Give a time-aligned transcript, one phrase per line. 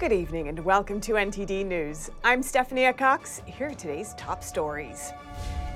[0.00, 2.10] Good evening and welcome to NTD News.
[2.24, 3.42] I'm Stephanie Cox.
[3.44, 5.12] Here are today's top stories.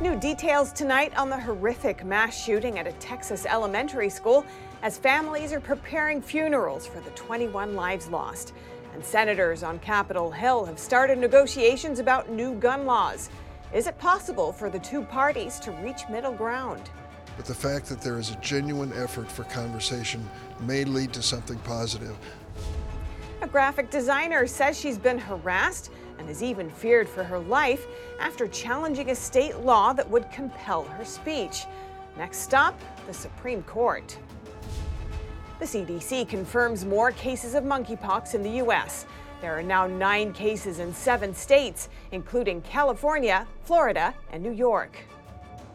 [0.00, 4.46] New details tonight on the horrific mass shooting at a Texas elementary school
[4.80, 8.54] as families are preparing funerals for the 21 lives lost.
[8.94, 13.28] And senators on Capitol Hill have started negotiations about new gun laws.
[13.74, 16.88] Is it possible for the two parties to reach middle ground?
[17.36, 20.26] But the fact that there is a genuine effort for conversation
[20.60, 22.16] may lead to something positive.
[23.42, 27.86] A graphic designer says she's been harassed and is even feared for her life
[28.20, 31.64] after challenging a state law that would compel her speech.
[32.16, 34.16] Next stop, the Supreme Court.
[35.58, 39.06] The CDC confirms more cases of monkeypox in the U.S.
[39.40, 44.96] There are now nine cases in seven states, including California, Florida, and New York.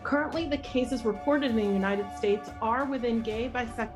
[0.03, 3.91] Currently, the cases reported in the United States are within gay, bisexual,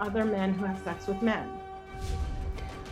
[0.00, 1.57] other men who have sex with men.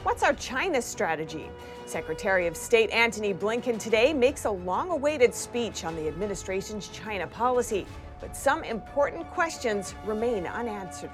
[0.07, 1.51] What's our China strategy?
[1.85, 7.27] Secretary of State Antony Blinken today makes a long awaited speech on the administration's China
[7.27, 7.85] policy,
[8.21, 11.11] but some important questions remain unanswered.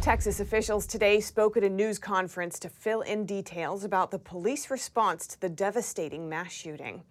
[0.00, 4.70] Texas officials today spoke at a news conference to fill in details about the police
[4.70, 7.02] response to the devastating mass shooting.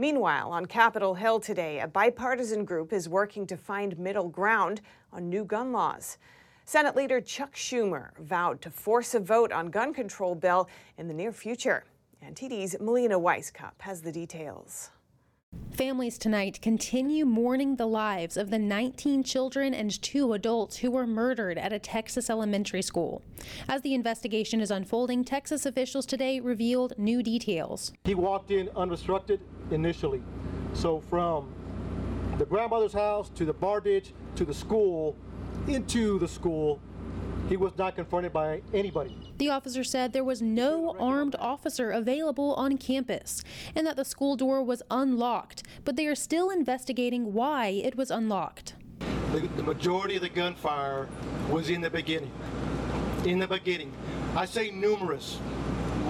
[0.00, 4.80] Meanwhile, on Capitol Hill today, a bipartisan group is working to find middle ground
[5.12, 6.18] on new gun laws.
[6.64, 11.14] Senate leader Chuck Schumer vowed to force a vote on gun control bill in the
[11.14, 11.82] near future.
[12.24, 14.90] NTD's Melina Wisecup has the details.
[15.78, 21.06] Families tonight continue mourning the lives of the 19 children and two adults who were
[21.06, 23.22] murdered at a Texas elementary school.
[23.68, 27.92] As the investigation is unfolding, Texas officials today revealed new details.
[28.02, 30.20] He walked in unrestricted initially.
[30.72, 31.54] So from
[32.38, 35.14] the grandmother's house to the bar ditch to the school,
[35.68, 36.80] into the school,
[37.48, 39.16] he was not confronted by anybody.
[39.38, 43.42] The officer said there was no armed officer available on campus
[43.74, 48.10] and that the school door was unlocked, but they are still investigating why it was
[48.10, 48.74] unlocked.
[49.32, 51.08] The, the majority of the gunfire
[51.50, 52.30] was in the beginning.
[53.24, 53.92] In the beginning.
[54.36, 55.38] I say numerous,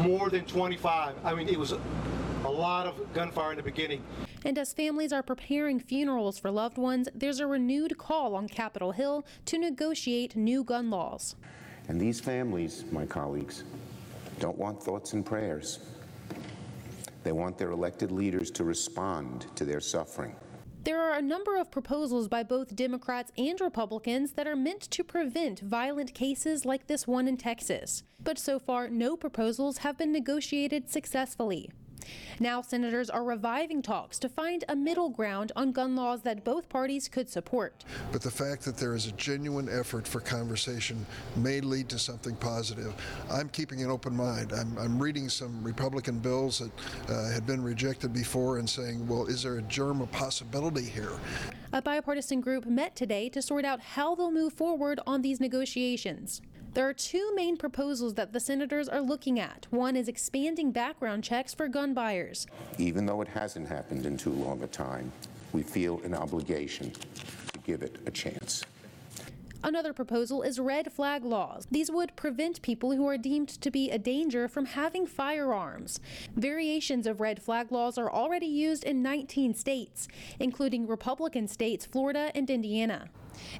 [0.00, 1.14] more than 25.
[1.24, 4.02] I mean, it was a lot of gunfire in the beginning.
[4.48, 8.92] And as families are preparing funerals for loved ones, there's a renewed call on Capitol
[8.92, 11.36] Hill to negotiate new gun laws.
[11.88, 13.64] And these families, my colleagues,
[14.40, 15.80] don't want thoughts and prayers.
[17.24, 20.34] They want their elected leaders to respond to their suffering.
[20.82, 25.04] There are a number of proposals by both Democrats and Republicans that are meant to
[25.04, 28.02] prevent violent cases like this one in Texas.
[28.18, 31.68] But so far, no proposals have been negotiated successfully.
[32.40, 36.68] Now, senators are reviving talks to find a middle ground on gun laws that both
[36.68, 37.84] parties could support.
[38.12, 41.04] But the fact that there is a genuine effort for conversation
[41.36, 42.94] may lead to something positive.
[43.30, 44.52] I'm keeping an open mind.
[44.52, 49.26] I'm, I'm reading some Republican bills that uh, had been rejected before and saying, well,
[49.26, 51.12] is there a germ of possibility here?
[51.72, 56.40] A bipartisan group met today to sort out how they'll move forward on these negotiations.
[56.74, 59.66] There are two main proposals that the senators are looking at.
[59.70, 62.46] One is expanding background checks for gun buyers.
[62.76, 65.10] Even though it hasn't happened in too long a time,
[65.52, 68.64] we feel an obligation to give it a chance.
[69.64, 71.66] Another proposal is red flag laws.
[71.70, 75.98] These would prevent people who are deemed to be a danger from having firearms.
[76.36, 80.06] Variations of red flag laws are already used in 19 states,
[80.38, 83.08] including Republican states Florida and Indiana.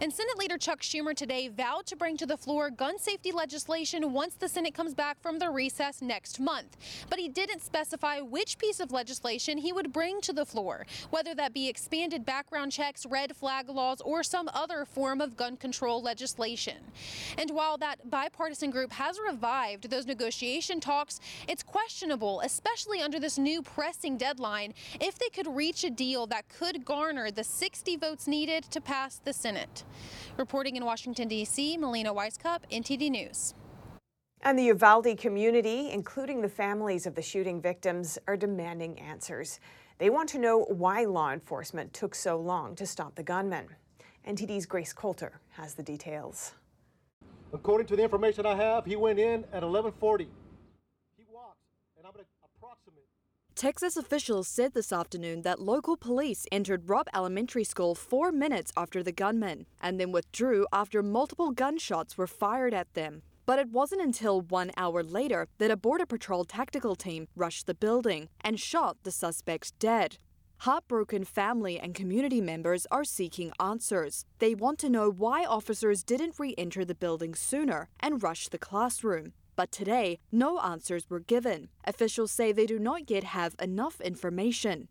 [0.01, 4.13] And Senate Leader Chuck Schumer today vowed to bring to the floor gun safety legislation
[4.13, 6.77] once the Senate comes back from the recess next month.
[7.11, 11.35] But he didn't specify which piece of legislation he would bring to the floor, whether
[11.35, 16.03] that be expanded background checks, red flag laws, or some other form of gun control
[16.03, 16.77] legislation.
[17.37, 23.39] And while that bipartisan group has revived those negotiation talks, it's questionable, especially under this
[23.39, 28.27] new pressing deadline, if they could reach a deal that could garner the 60 votes
[28.27, 29.68] needed to pass the Senate.
[30.37, 33.55] Reporting in Washington, D.C., Melina Wisecup, NTD News.
[34.43, 39.59] And the Uvalde community, including the families of the shooting victims, are demanding answers.
[39.99, 43.67] They want to know why law enforcement took so long to stop the gunman.
[44.27, 46.53] NTD's Grace Coulter has the details.
[47.53, 50.29] According to the information I have, he went in at 1140.
[51.17, 51.59] He walked,
[51.97, 53.09] and I'm going to approximate.
[53.59, 59.03] Texas officials said this afternoon that local police entered Robb Elementary School four minutes after
[59.03, 63.23] the gunman and then withdrew after multiple gunshots were fired at them.
[63.47, 67.75] But it wasn't until one hour later that a Border Patrol tactical team rushed the
[67.75, 70.19] building and shot the suspects dead.
[70.59, 74.25] Heartbroken family and community members are seeking answers.
[74.39, 78.59] They want to know why officers didn't re enter the building sooner and rush the
[78.59, 79.33] classroom.
[79.59, 81.69] But today, no answers were given.
[81.85, 84.87] Officials say they do not yet have enough information.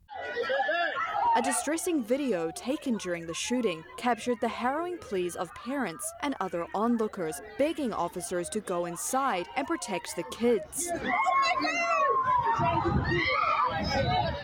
[1.37, 6.67] A distressing video taken during the shooting captured the harrowing pleas of parents and other
[6.75, 10.91] onlookers begging officers to go inside and protect the kids.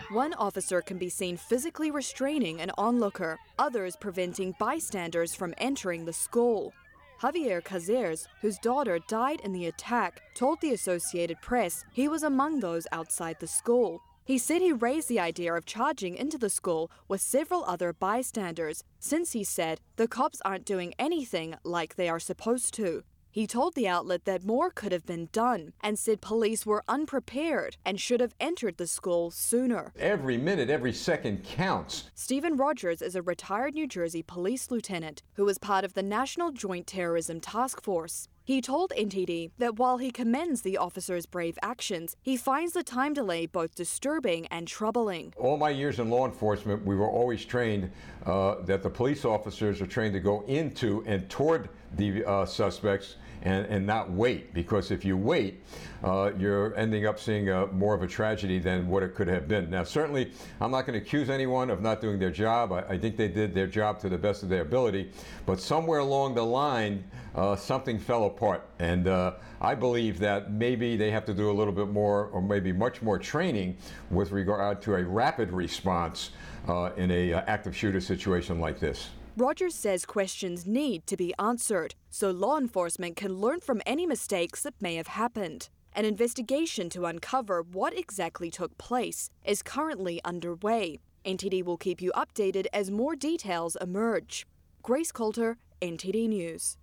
[0.10, 6.14] One officer can be seen physically restraining an onlooker, others preventing bystanders from entering the
[6.14, 6.72] school.
[7.21, 12.60] Javier Cazares, whose daughter died in the attack, told the Associated Press he was among
[12.60, 14.01] those outside the school.
[14.25, 18.83] He said he raised the idea of charging into the school with several other bystanders,
[19.00, 23.04] since he said the cops aren't doing anything like they are supposed to.
[23.33, 27.77] He told the outlet that more could have been done and said police were unprepared
[27.83, 29.91] and should have entered the school sooner.
[29.97, 32.12] Every minute, every second counts.
[32.13, 36.51] Stephen Rogers is a retired New Jersey police lieutenant who was part of the National
[36.51, 38.27] Joint Terrorism Task Force.
[38.45, 43.13] He told NTD that while he commends the officers' brave actions, he finds the time
[43.13, 45.33] delay both disturbing and troubling.
[45.38, 47.89] All my years in law enforcement, we were always trained
[48.25, 53.15] uh, that the police officers are trained to go into and toward the uh, suspects
[53.44, 54.54] and, and not wait.
[54.54, 55.62] Because if you wait,
[56.04, 59.48] uh, you're ending up seeing a, more of a tragedy than what it could have
[59.48, 59.69] been.
[59.69, 62.72] Now, certainly, I'm not going to accuse anyone of not doing their job.
[62.72, 65.12] I, I, think they did their job to the best of their ability.
[65.45, 67.04] But somewhere along the line,
[67.36, 68.66] uh, something fell apart.
[68.80, 72.42] And uh, I believe that maybe they have to do a little bit more, or
[72.42, 73.78] maybe much more training
[74.10, 76.31] with regard to a rapid response
[76.68, 79.10] uh, in a uh, active shooter situation like this.
[79.35, 84.62] Rogers says questions need to be answered so law enforcement can learn from any mistakes
[84.62, 85.69] that may have happened.
[85.94, 91.00] An investigation to uncover what exactly took place is currently underway.
[91.25, 94.45] NTD will keep you updated as more details emerge.
[94.83, 96.77] Grace Coulter, NTD News.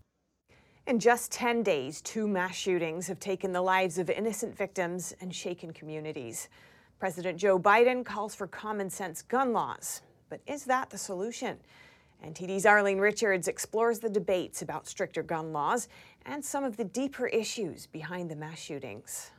[0.88, 5.32] In just 10 days, two mass shootings have taken the lives of innocent victims and
[5.32, 6.48] shaken communities.
[6.98, 10.02] President Joe Biden calls for common sense gun laws.
[10.28, 11.58] But is that the solution?
[12.24, 15.88] NTD's Arlene Richards explores the debates about stricter gun laws
[16.26, 19.30] and some of the deeper issues behind the mass shootings.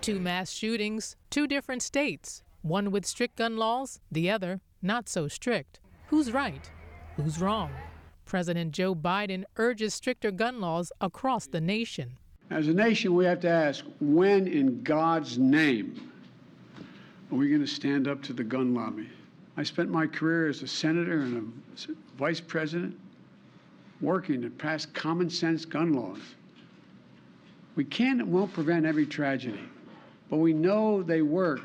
[0.00, 5.28] Two mass shootings, two different states, one with strict gun laws, the other not so
[5.28, 5.80] strict.
[6.08, 6.70] Who's right?
[7.16, 7.70] Who's wrong?
[8.24, 12.18] President Joe Biden urges stricter gun laws across the nation.
[12.50, 16.10] As a nation, we have to ask when, in God's name,
[17.30, 19.08] are we going to stand up to the gun lobby?
[19.60, 21.52] I spent my career as a senator and
[21.86, 22.98] a vice president
[24.00, 26.22] working to pass common sense gun laws.
[27.76, 29.60] We can and won't prevent every tragedy,
[30.30, 31.60] but we know they work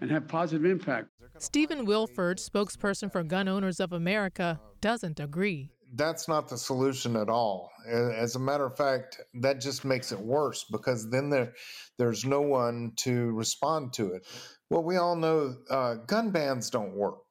[0.00, 1.08] and have positive impact.
[1.38, 5.72] Stephen Willeford, spokesperson for Gun Owners of America, doesn't agree.
[5.96, 7.70] That's not the solution at all.
[7.88, 11.52] As a matter of fact, that just makes it worse because then there,
[11.98, 14.24] there's no one to respond to it.
[14.70, 17.23] Well, we all know uh, gun bans don't work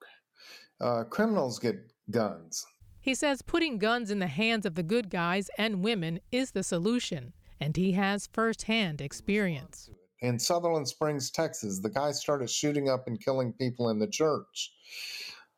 [0.80, 1.76] uh, criminals get
[2.10, 2.64] guns.
[3.00, 6.62] He says putting guns in the hands of the good guys and women is the
[6.62, 9.90] solution, and he has firsthand experience.
[10.20, 14.72] In Sutherland Springs, Texas, the guy started shooting up and killing people in the church.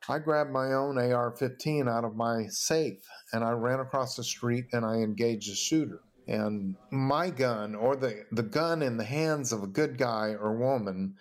[0.09, 3.01] I grabbed my own AR 15 out of my safe
[3.33, 6.01] and I ran across the street and I engaged the shooter.
[6.27, 10.57] And my gun, or the, the gun in the hands of a good guy or
[10.57, 11.15] woman,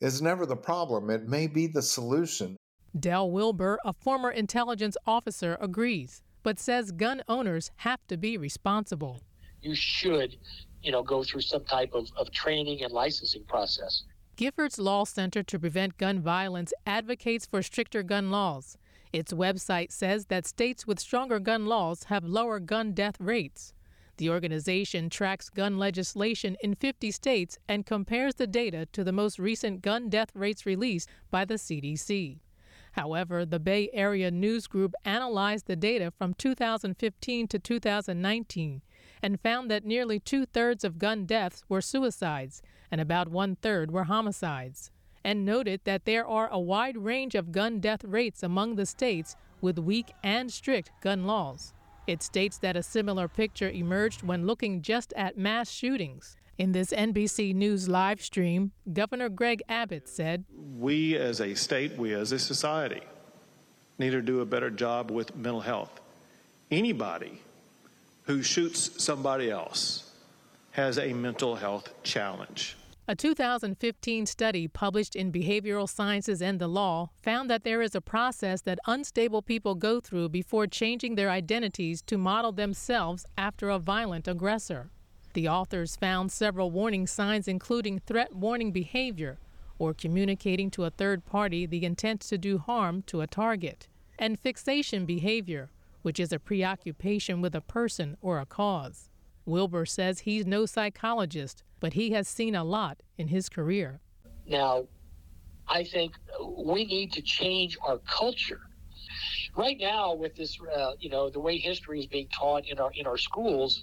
[0.00, 1.10] is never the problem.
[1.10, 2.56] It may be the solution.
[2.98, 9.22] Del Wilber, a former intelligence officer, agrees, but says gun owners have to be responsible.
[9.62, 10.36] You should,
[10.82, 14.02] you know, go through some type of, of training and licensing process.
[14.36, 18.76] Giffords Law Center to Prevent Gun Violence advocates for stricter gun laws.
[19.12, 23.72] Its website says that states with stronger gun laws have lower gun death rates.
[24.18, 29.38] The organization tracks gun legislation in 50 states and compares the data to the most
[29.38, 32.38] recent gun death rates released by the CDC.
[32.92, 38.82] However, the Bay Area News Group analyzed the data from 2015 to 2019
[39.22, 43.90] and found that nearly two thirds of gun deaths were suicides and about one third
[43.90, 44.90] were homicides,
[45.24, 49.36] and noted that there are a wide range of gun death rates among the states
[49.62, 51.72] with weak and strict gun laws.
[52.06, 56.36] It states that a similar picture emerged when looking just at mass shootings.
[56.58, 60.44] In this NBC News live stream, Governor Greg Abbott said,
[60.78, 63.00] We as a state, we as a society,
[63.98, 66.00] need to do a better job with mental health.
[66.70, 67.40] Anybody
[68.24, 70.12] who shoots somebody else
[70.72, 72.76] has a mental health challenge.
[73.08, 78.00] A 2015 study published in Behavioral Sciences and the Law found that there is a
[78.00, 83.78] process that unstable people go through before changing their identities to model themselves after a
[83.78, 84.90] violent aggressor.
[85.34, 89.38] The authors found several warning signs, including threat warning behavior
[89.78, 94.38] or communicating to a third party the intent to do harm to a target, and
[94.38, 95.70] fixation behavior,
[96.02, 99.08] which is a preoccupation with a person or a cause.
[99.46, 104.00] Wilber says he's no psychologist, but he has seen a lot in his career.
[104.46, 104.86] Now,
[105.66, 108.60] I think we need to change our culture.
[109.56, 112.90] Right now, with this, uh, you know, the way history is being taught in our
[112.94, 113.82] in our schools,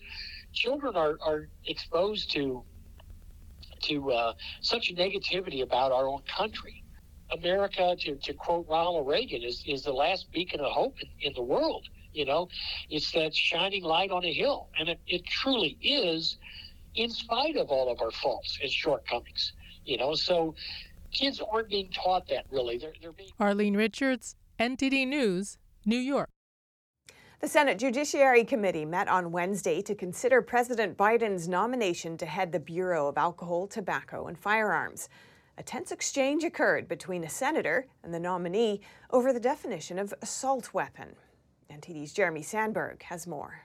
[0.53, 2.63] children are, are exposed to
[3.81, 6.83] to uh, such negativity about our own country.
[7.31, 11.33] America, to, to quote Ronald Reagan, is, is the last beacon of hope in, in
[11.33, 11.87] the world.
[12.11, 12.49] You know,
[12.89, 14.69] it's that shining light on a hill.
[14.77, 16.37] And it, it truly is,
[16.95, 19.53] in spite of all of our faults and shortcomings.
[19.85, 20.55] You know, so
[21.11, 22.77] kids aren't being taught that really.
[22.77, 23.29] They're, they're being.
[23.39, 26.29] Arlene Richards, NTD News, New York.
[27.41, 32.59] The Senate Judiciary Committee met on Wednesday to consider President Biden's nomination to head the
[32.59, 35.07] Bureau of Alcohol, Tobacco, and Firearms.
[35.57, 40.73] A tense exchange occurred between a senator and the nominee over the definition of assault
[40.73, 41.15] weapon.
[41.71, 43.61] NTD's Jeremy Sandberg has more.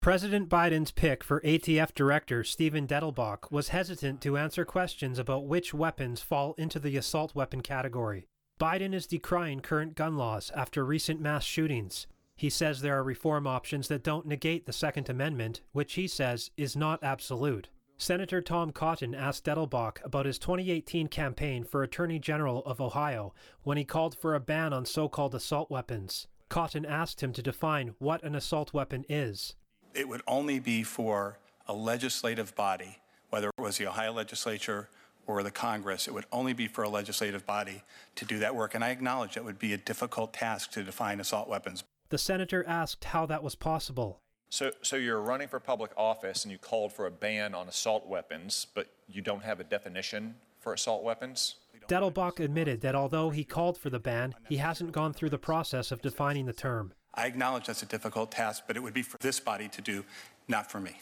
[0.00, 5.72] President Biden's pick for ATF Director Steven Dettelbach was hesitant to answer questions about which
[5.72, 8.26] weapons fall into the assault weapon category.
[8.58, 12.08] Biden is decrying current gun laws after recent mass shootings.
[12.38, 16.52] He says there are reform options that don't negate the Second Amendment, which he says
[16.56, 17.68] is not absolute.
[17.96, 23.76] Senator Tom Cotton asked Dettelbach about his 2018 campaign for Attorney General of Ohio when
[23.76, 26.28] he called for a ban on so called assault weapons.
[26.48, 29.56] Cotton asked him to define what an assault weapon is.
[29.92, 32.98] It would only be for a legislative body,
[33.30, 34.88] whether it was the Ohio legislature
[35.26, 37.82] or the Congress, it would only be for a legislative body
[38.14, 38.76] to do that work.
[38.76, 41.82] And I acknowledge that would be a difficult task to define assault weapons.
[42.10, 44.20] The senator asked how that was possible.
[44.50, 48.06] So, so you're running for public office and you called for a ban on assault
[48.06, 51.56] weapons, but you don't have a definition for assault weapons?
[51.86, 55.90] Dettelbach admitted that although he called for the ban, he hasn't gone through the process
[55.90, 56.92] of defining the term.
[57.14, 60.04] I acknowledge that's a difficult task, but it would be for this body to do,
[60.48, 60.98] not for me.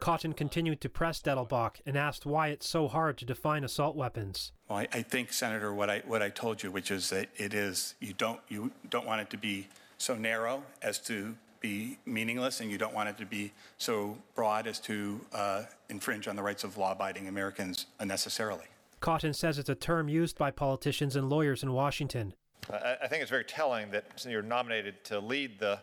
[0.00, 4.52] Cotton continued to press Dettelbach and asked why it's so hard to define assault weapons.
[4.68, 7.54] Well, I, I think, Senator, what I what I told you, which is that it
[7.54, 9.68] is you don't you don't want it to be
[10.02, 14.66] so narrow as to be meaningless, and you don't want it to be so broad
[14.66, 18.64] as to uh, infringe on the rights of law-abiding Americans unnecessarily.
[18.98, 22.34] Cotton says it's a term used by politicians and lawyers in Washington.
[22.72, 25.78] I, I think it's very telling that you're nominated to lead the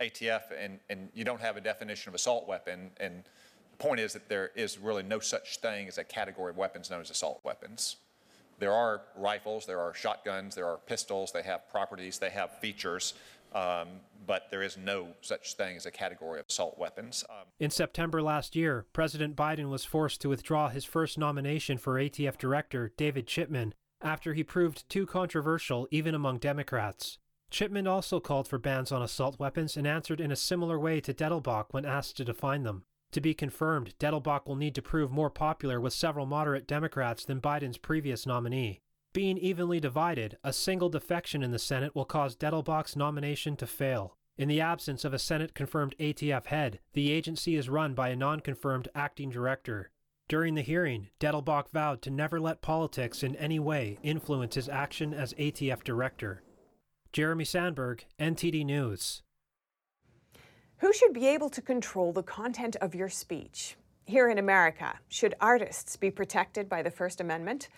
[0.00, 2.90] ATF and, and you don't have a definition of assault weapon.
[2.98, 3.24] And
[3.72, 6.88] the point is that there is really no such thing as a category of weapons
[6.88, 7.96] known as assault weapons.
[8.58, 13.14] There are rifles, there are shotguns, there are pistols, they have properties, they have features.
[13.54, 17.24] Um, but there is no such thing as a category of assault weapons.
[17.30, 21.94] Um, In September last year, President Biden was forced to withdraw his first nomination for
[21.94, 27.18] ATF Director, David Chipman, after he proved too controversial even among Democrats.
[27.50, 31.14] Chipman also called for bans on assault weapons and answered in a similar way to
[31.14, 32.82] Dettelbach when asked to define them.
[33.12, 37.40] To be confirmed, Dettelbach will need to prove more popular with several moderate Democrats than
[37.40, 38.80] Biden's previous nominee.
[39.16, 44.18] Being evenly divided, a single defection in the Senate will cause Dettelbach's nomination to fail.
[44.36, 48.14] In the absence of a Senate confirmed ATF head, the agency is run by a
[48.14, 49.90] non confirmed acting director.
[50.28, 55.14] During the hearing, Dettelbach vowed to never let politics in any way influence his action
[55.14, 56.42] as ATF director.
[57.14, 59.22] Jeremy Sandberg, NTD News.
[60.80, 63.76] Who should be able to control the content of your speech?
[64.04, 67.70] Here in America, should artists be protected by the First Amendment?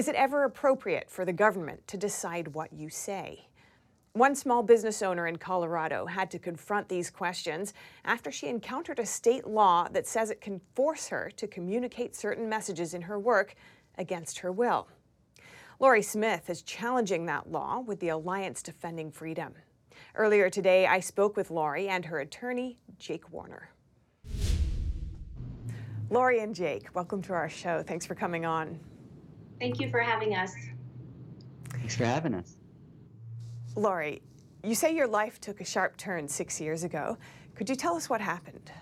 [0.00, 3.48] Is it ever appropriate for the government to decide what you say?
[4.14, 7.74] One small business owner in Colorado had to confront these questions
[8.06, 12.48] after she encountered a state law that says it can force her to communicate certain
[12.48, 13.54] messages in her work
[13.98, 14.88] against her will.
[15.78, 19.52] Lorie Smith is challenging that law with the Alliance Defending Freedom.
[20.14, 23.68] Earlier today, I spoke with Lorie and her attorney, Jake Warner.
[26.08, 27.82] Lorie and Jake, welcome to our show.
[27.82, 28.80] Thanks for coming on.
[29.60, 30.54] Thank you for having us.
[31.68, 32.56] Thanks for having us.
[33.76, 34.22] Lorie,
[34.64, 37.18] you say your life took a sharp turn six years ago.
[37.54, 38.72] Could you tell us what happened?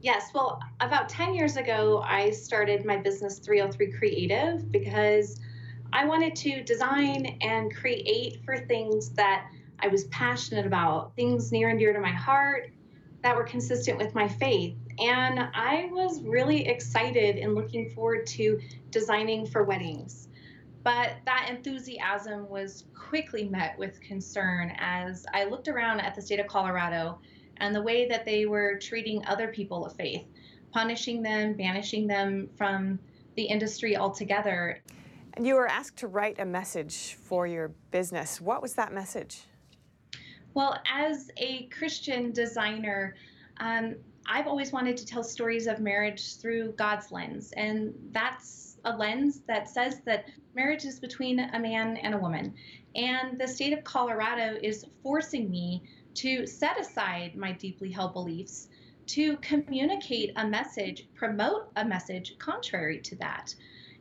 [0.00, 5.40] Yes, well, about 10 years ago, I started my business 303 Creative because
[5.92, 9.50] I wanted to design and create for things that
[9.80, 12.70] I was passionate about, things near and dear to my heart
[13.22, 14.76] that were consistent with my faith.
[15.00, 20.28] and I was really excited and looking forward to designing for weddings.
[20.84, 26.40] But that enthusiasm was quickly met with concern as I looked around at the state
[26.40, 27.18] of Colorado
[27.58, 30.24] and the way that they were treating other people of faith,
[30.72, 32.98] punishing them, banishing them from
[33.34, 34.80] the industry altogether.
[35.34, 38.40] And you were asked to write a message for your business.
[38.40, 39.42] What was that message?
[40.54, 43.14] Well, as a Christian designer,
[43.58, 47.52] um, I've always wanted to tell stories of marriage through God's lens.
[47.52, 52.54] And that's a lens that says that marriage is between a man and a woman.
[52.94, 55.82] And the state of Colorado is forcing me
[56.14, 58.68] to set aside my deeply held beliefs
[59.08, 63.54] to communicate a message, promote a message contrary to that.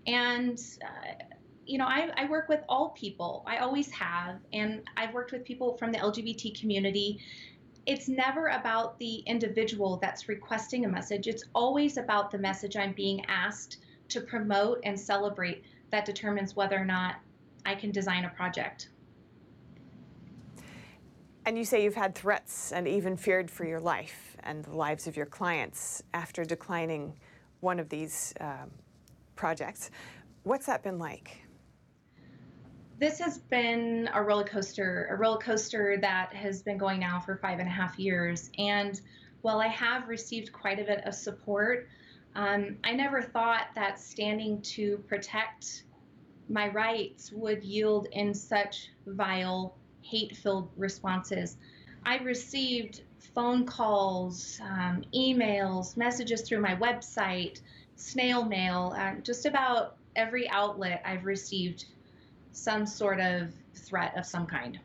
[0.06, 1.24] And, uh,
[1.66, 3.44] you know, I, I, work with all people.
[3.46, 4.40] I always have.
[4.54, 7.20] And I've worked with people from the LGBT community.
[7.86, 12.94] It's never about the individual that's requesting a message, it's always about the message I'm
[12.94, 13.78] being asked
[14.10, 17.16] to promote and celebrate that determines whether or not
[17.66, 18.90] I can design a project.
[21.46, 25.08] And you say you've had threats and even feared for your life and the lives
[25.08, 27.14] of your clients after declining
[27.62, 28.70] one of these um,
[29.36, 29.90] projects.
[30.44, 31.42] What's that been like?
[33.00, 37.38] This has been a roller coaster, a roller coaster that has been going now for
[37.38, 38.50] five and a half years.
[38.58, 39.00] And
[39.42, 41.88] while I have received quite a bit of support,
[42.38, 45.86] um, I never thought that standing to protect
[46.50, 51.58] my rights would yield in such vile hate filled responses.
[52.06, 53.02] I received
[53.34, 57.62] phone calls, um, emails, messages through my website,
[57.96, 61.86] snail mail, uh, just about every outlet I've received
[62.52, 64.80] some sort of threat of some kind.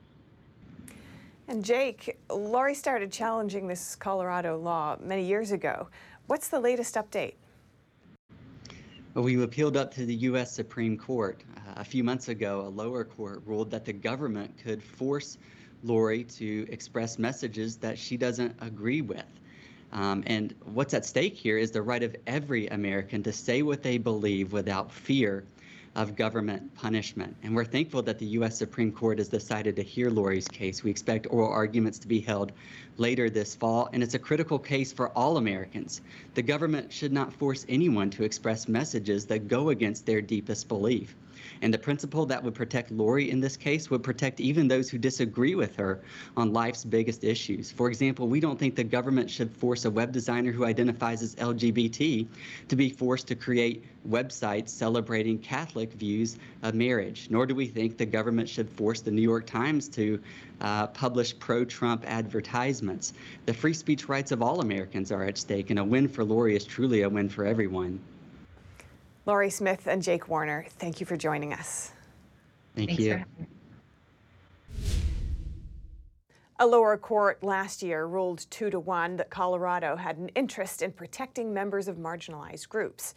[1.49, 5.88] And Jake, Lorie started challenging this Colorado law many years ago.
[6.26, 7.35] What's the latest update?
[9.14, 10.52] We appealed up to the U.S.
[10.52, 11.45] Supreme Court.
[11.54, 15.37] Uh, a few months ago, a lower court ruled that the government could force
[15.82, 19.26] Lorie to express messages that she doesn't agree with.
[19.93, 23.82] Um, and what's at stake here is the right of every American to say what
[23.82, 25.45] they believe without fear
[25.95, 27.37] of government punishment.
[27.43, 28.57] And we're thankful that the U.S.
[28.57, 30.83] Supreme Court has decided to hear Lorie's case.
[30.83, 32.52] We expect oral arguments to be held
[32.97, 36.00] later this fall, and it's a critical case for all Americans.
[36.35, 41.15] The government should not force anyone to express messages that go against their deepest belief.
[41.63, 44.99] And the principle that would protect Lorie in this case would protect even those who
[44.99, 46.01] disagree with her
[46.37, 47.71] on life's biggest issues.
[47.71, 51.37] For example, we don't think the government should force a web designer who identifies as
[51.37, 52.27] LGBT
[52.67, 57.97] to be forced to create websites celebrating Catholic views of marriage, nor do we think
[57.97, 60.21] the government should force the New York Times to
[60.61, 63.13] uh, publish pro Trump advertisements.
[63.47, 66.57] The free speech rights of all Americans are at stake, and a win for Lorie
[66.57, 68.01] is truly a win for everyone.
[69.25, 71.93] Lorie Smith and Jake Warner, thank you for joining us.
[72.75, 73.25] Thank Thanks you.
[76.58, 80.93] A lower court last year ruled two to one that Colorado had an interest in
[80.93, 83.15] protecting members of marginalized groups.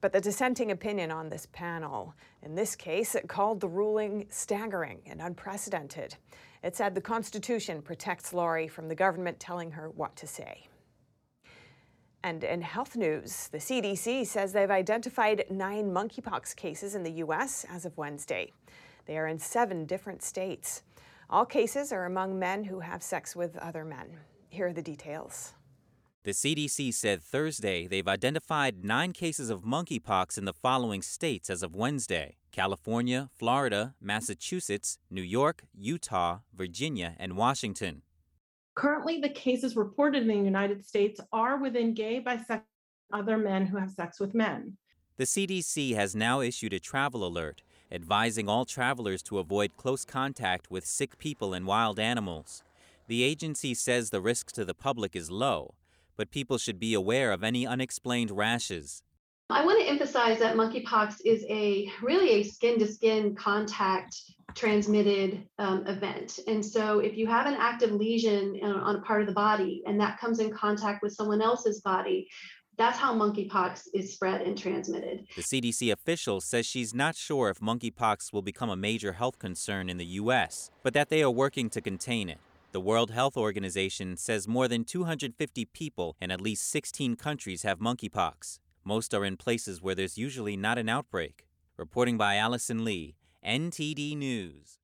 [0.00, 5.00] But the dissenting opinion on this panel, in this case, it called the ruling staggering
[5.06, 6.16] and unprecedented.
[6.62, 10.69] It said the Constitution protects Lorie from the government telling her what to say.
[12.22, 17.64] And in health news, the CDC says they've identified nine monkeypox cases in the U.S.
[17.70, 18.52] as of Wednesday.
[19.06, 20.82] They are in seven different states.
[21.30, 24.18] All cases are among men who have sex with other men.
[24.50, 25.54] Here are the details.
[26.22, 31.62] The CDC said Thursday they've identified nine cases of monkeypox in the following states as
[31.62, 38.02] of Wednesday California, Florida, Massachusetts, New York, Utah, Virginia, and Washington.
[38.74, 42.62] Currently, the cases reported in the United States are within gay, bisexual,
[43.12, 44.76] other men who have sex with men.
[45.16, 50.70] The CDC has now issued a travel alert advising all travelers to avoid close contact
[50.70, 52.62] with sick people and wild animals.
[53.08, 55.74] The agency says the risk to the public is low,
[56.16, 59.02] but people should be aware of any unexplained rashes.
[59.52, 64.16] I want to emphasize that monkeypox is a really a skin to skin contact
[64.54, 66.40] transmitted um, event.
[66.46, 70.00] And so, if you have an active lesion on a part of the body and
[70.00, 72.28] that comes in contact with someone else's body,
[72.76, 75.26] that's how monkeypox is spread and transmitted.
[75.36, 79.90] The CDC official says she's not sure if monkeypox will become a major health concern
[79.90, 82.38] in the U.S., but that they are working to contain it.
[82.72, 87.80] The World Health Organization says more than 250 people in at least 16 countries have
[87.80, 88.60] monkeypox.
[88.84, 91.46] Most are in places where there's usually not an outbreak.
[91.76, 93.16] Reporting by Allison Lee,
[93.46, 94.78] NTD News.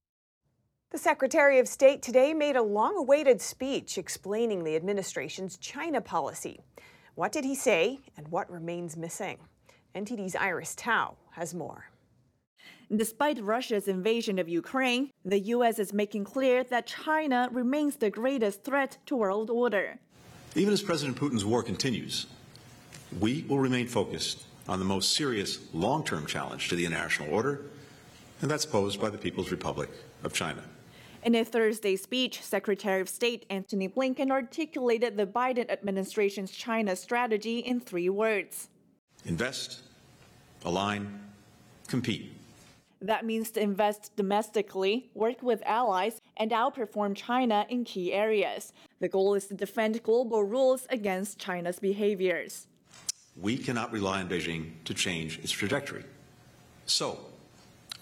[0.90, 6.60] The Secretary of State today made a long awaited speech explaining the administration's China policy.
[7.14, 9.38] What did he say, and what remains missing?
[9.94, 11.90] NTD's Iris Tao has more.
[12.94, 15.78] Despite Russia's invasion of Ukraine, the U.S.
[15.78, 19.98] is making clear that China remains the greatest threat to world order.
[20.54, 22.26] Even as President Putin's war continues,
[23.20, 27.62] we will remain focused on the most serious long term challenge to the international order,
[28.40, 29.90] and that's posed by the People's Republic
[30.24, 30.62] of China.
[31.24, 37.58] In a Thursday speech, Secretary of State Antony Blinken articulated the Biden administration's China strategy
[37.58, 38.68] in three words
[39.24, 39.80] invest,
[40.64, 41.20] align,
[41.88, 42.32] compete.
[43.00, 48.72] That means to invest domestically, work with allies, and outperform China in key areas.
[49.00, 52.68] The goal is to defend global rules against China's behaviors.
[53.40, 56.04] We cannot rely on Beijing to change its trajectory.
[56.86, 57.18] So,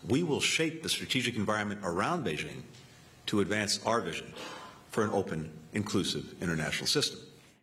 [0.09, 2.63] we will shape the strategic environment around Beijing
[3.27, 4.33] to advance our vision
[4.91, 7.19] for an open, inclusive international system.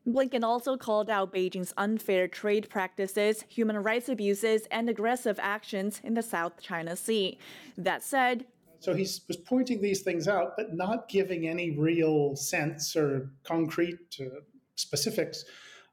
[0.08, 6.16] Blinken also called out Beijing's unfair trade practices, human rights abuses, and aggressive actions in
[6.16, 7.38] the South China Sea.
[7.78, 8.46] That said,
[8.80, 14.00] so he was pointing these things out, but not giving any real sense or concrete
[14.20, 14.42] uh,
[14.76, 15.46] specifics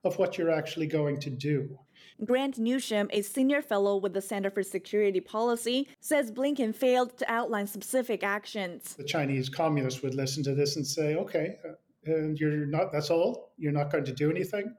[0.05, 1.79] of what you're actually going to do.
[2.25, 7.31] Grant Newsham, a senior fellow with the Center for Security Policy, says Blinken failed to
[7.31, 8.95] outline specific actions.
[8.95, 11.73] The Chinese communists would listen to this and say, okay, uh,
[12.13, 13.53] and you're not, that's all?
[13.57, 14.75] You're not going to do anything?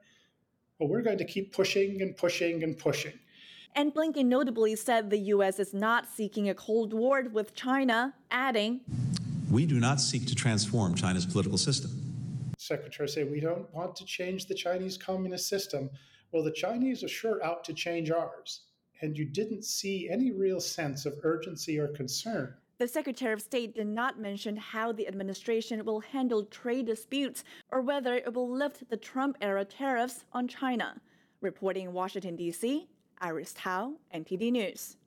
[0.80, 3.14] Well, we're going to keep pushing and pushing and pushing.
[3.76, 5.60] And Blinken notably said the U.S.
[5.60, 8.82] is not seeking a Cold War with China, adding,
[9.52, 11.99] We do not seek to transform China's political system.
[12.70, 15.90] Secretary said, We don't want to change the Chinese communist system.
[16.32, 18.62] Well, the Chinese are sure out to change ours.
[19.02, 22.54] And you didn't see any real sense of urgency or concern.
[22.78, 27.82] The Secretary of State did not mention how the administration will handle trade disputes or
[27.82, 30.96] whether it will lift the Trump era tariffs on China.
[31.42, 32.88] Reporting in Washington, D.C.,
[33.20, 34.98] Iris Tao, NTD News.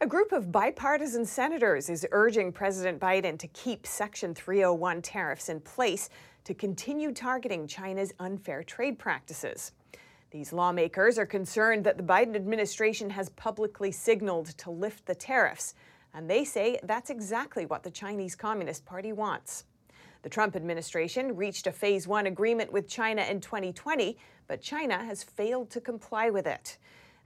[0.00, 5.60] A group of bipartisan senators is urging President Biden to keep Section 301 tariffs in
[5.60, 6.08] place
[6.48, 9.72] to continue targeting China's unfair trade practices.
[10.30, 15.74] These lawmakers are concerned that the Biden administration has publicly signaled to lift the tariffs
[16.14, 19.64] and they say that's exactly what the Chinese Communist Party wants.
[20.22, 25.22] The Trump administration reached a phase one agreement with China in 2020, but China has
[25.22, 26.78] failed to comply with it.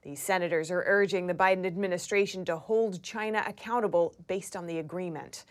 [0.03, 5.45] These senators are urging the Biden administration to hold China accountable based on the agreement.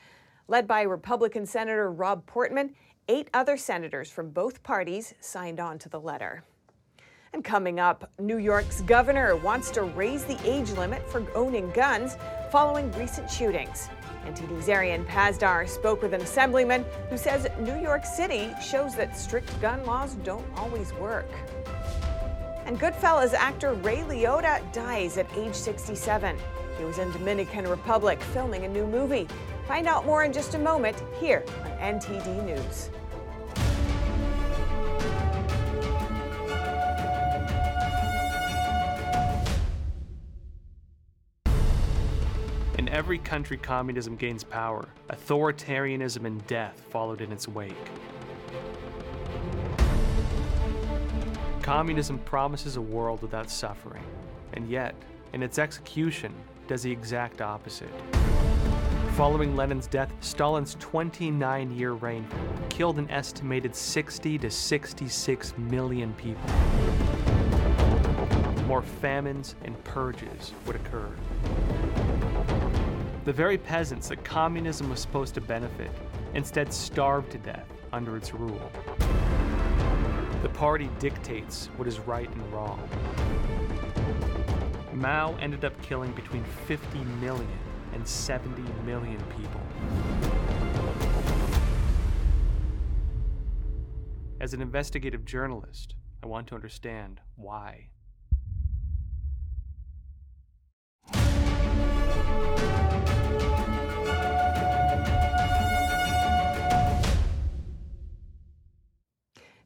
[0.50, 2.76] Led by Republican Senator Rob Portman,
[3.08, 6.44] eight other senators from both parties signed on to the letter.
[7.34, 12.18] And coming up, New York's governor wants to raise the age limit for owning guns
[12.52, 13.90] following recent shootings.
[14.26, 19.60] NTD's Arian Pazdar spoke with an assemblyman who says New York City shows that strict
[19.62, 21.30] gun laws don't always work.
[22.66, 26.38] And Goodfellas actor Ray Liotta dies at age 67.
[26.78, 29.28] He was in Dominican Republic filming a new movie.
[29.72, 32.90] Find out more in just a moment here on NTD News.
[42.78, 47.74] In every country communism gains power, authoritarianism and death followed in its wake.
[51.62, 54.04] Communism promises a world without suffering,
[54.52, 54.96] and yet,
[55.32, 56.34] in its execution,
[56.68, 57.90] does the exact opposite.
[59.18, 62.26] Following Lenin's death, Stalin's 29 year reign
[62.70, 66.50] killed an estimated 60 to 66 million people.
[68.66, 71.12] More famines and purges would occur.
[73.26, 75.92] The very peasants that communism was supposed to benefit
[76.34, 78.72] instead starved to death under its rule.
[80.42, 82.82] The party dictates what is right and wrong.
[84.94, 87.48] Mao ended up killing between 50 million
[87.94, 89.62] and 70 million people.
[94.40, 97.90] As an investigative journalist, I want to understand why.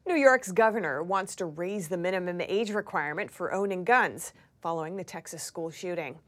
[0.06, 5.04] New York's governor wants to raise the minimum age requirement for owning guns following the
[5.04, 6.18] Texas school shooting.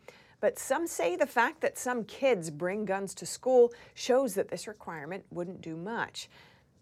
[0.40, 4.68] But some say the fact that some kids bring guns to school shows that this
[4.68, 6.28] requirement wouldn't do much.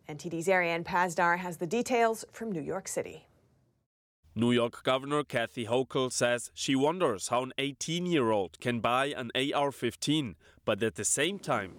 [0.08, 3.26] NTD's Ariane Pazdar has the details from New York City.
[4.34, 9.06] New York Governor Kathy Hochul says she wonders how an 18 year old can buy
[9.06, 11.72] an AR 15, but at the same time,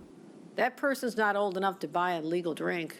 [0.56, 3.00] that person's not old enough to buy a legal drink.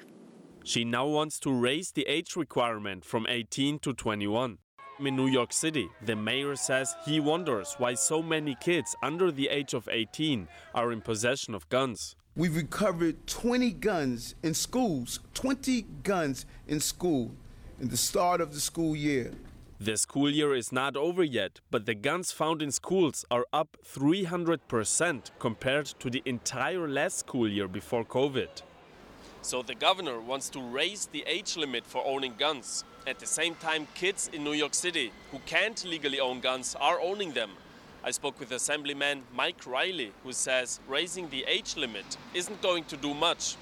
[0.64, 4.60] She now wants to raise the age requirement from 18 to 21.
[5.00, 9.48] In New York City, the mayor says he wonders why so many kids under the
[9.48, 12.16] age of 18 are in possession of guns.
[12.36, 17.32] We've recovered 20 guns in schools, 20 guns in school
[17.80, 19.34] in the start of the school year.
[19.80, 23.78] The school year is not over yet, but the guns found in schools are up
[23.86, 28.50] 300% compared to the entire last school year before COVID.
[29.42, 32.84] So the governor wants to raise the age limit for owning guns.
[33.06, 37.00] At the same time, kids in New York City who can't legally own guns are
[37.00, 37.52] owning them.
[38.04, 42.98] I spoke with Assemblyman Mike Reilly, who says raising the age limit isn't going to
[42.98, 43.56] do much.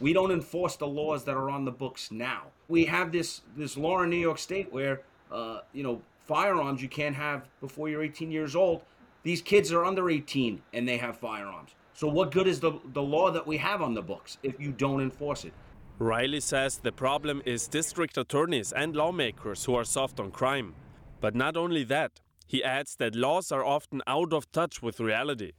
[0.00, 2.42] We don't enforce the laws that are on the books now.
[2.68, 5.02] We have this this law in New York State where
[5.32, 8.82] uh, you know firearms you can't have before you're 18 years old.
[9.22, 11.74] These kids are under 18 and they have firearms.
[11.96, 14.70] So what good is the the law that we have on the books if you
[14.70, 15.54] don't enforce it?
[15.98, 20.74] Reilly says the problem is district attorneys and lawmakers who are soft on crime.
[21.22, 25.52] But not only that, he adds that laws are often out of touch with reality.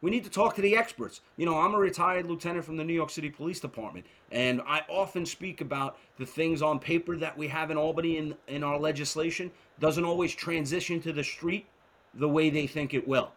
[0.00, 1.20] We need to talk to the experts.
[1.36, 4.82] You know, I'm a retired lieutenant from the New York City Police Department, and I
[4.88, 8.80] often speak about the things on paper that we have in Albany in, in our
[8.80, 11.66] legislation doesn't always transition to the street
[12.14, 13.30] the way they think it will.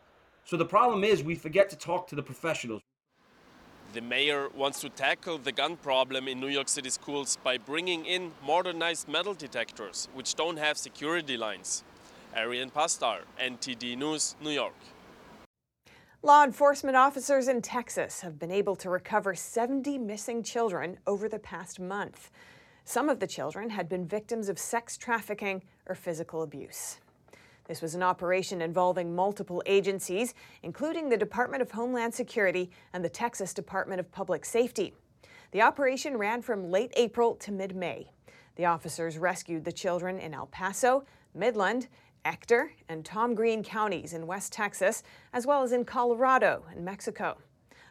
[0.45, 2.82] So the problem is we forget to talk to the professionals.
[3.93, 8.06] The mayor wants to tackle the gun problem in New York City schools by bringing
[8.06, 11.84] in modernized metal detectors, which don't have security lines.
[12.34, 14.75] Arian Pazdar, NTD News, New York.
[16.23, 21.39] Law enforcement officers in Texas have been able to recover 70 missing children over the
[21.39, 22.32] past month.
[22.86, 26.99] Some of the children had been victims of sex trafficking or physical abuse.
[27.71, 33.07] This was an operation involving multiple agencies, including the Department of Homeland Security and the
[33.07, 34.93] Texas Department of Public Safety.
[35.51, 38.12] The operation ran from late April to mid May.
[38.57, 41.88] The officers rescued the children in El Paso, Midland,
[42.25, 47.38] Ector, and Tom Green counties in West Texas, as well as in Colorado and Mexico.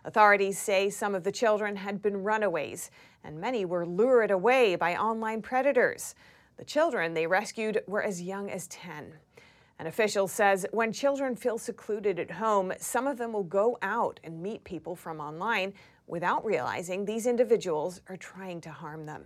[0.04, 2.90] Authorities say some of the children had been runaways,
[3.24, 6.14] and many were lured away by online predators.
[6.58, 9.14] The children they rescued were as young as 10.
[9.80, 14.20] An official says when children feel secluded at home, some of them will go out
[14.22, 15.72] and meet people from online
[16.06, 19.24] without realizing these individuals are trying to harm them.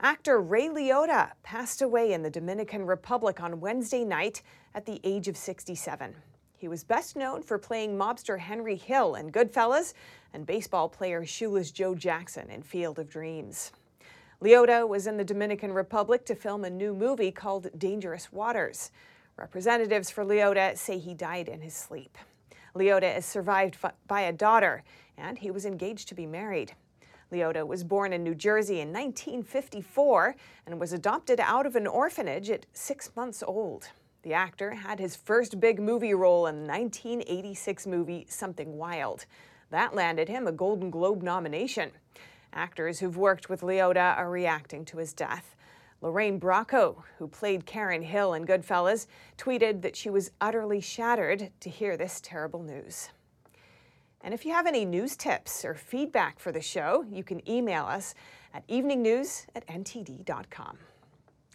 [0.00, 4.42] Actor Ray Liotta passed away in the Dominican Republic on Wednesday night
[4.74, 6.16] at the age of 67.
[6.58, 9.94] He was best known for playing mobster Henry Hill in Goodfellas
[10.34, 13.70] and baseball player Shoeless Joe Jackson in Field of Dreams.
[14.42, 18.90] Liotta was in the Dominican Republic to film a new movie called Dangerous Waters.
[19.36, 22.16] Representatives for Liotta say he died in his sleep.
[22.74, 24.82] Liotta is survived by a daughter,
[25.16, 26.74] and he was engaged to be married.
[27.32, 32.50] Liotta was born in New Jersey in 1954 and was adopted out of an orphanage
[32.50, 33.88] at six months old.
[34.22, 39.24] The actor had his first big movie role in the 1986 movie Something Wild.
[39.70, 41.90] That landed him a Golden Globe nomination.
[42.52, 45.56] Actors who've worked with Liotta are reacting to his death.
[46.02, 49.06] Lorraine Bracco, who played Karen Hill in Goodfellas,
[49.38, 53.10] tweeted that she was utterly shattered to hear this terrible news.
[54.20, 57.84] And if you have any news tips or feedback for the show, you can email
[57.84, 58.14] us
[58.52, 60.76] at eveningnews at ntd.com.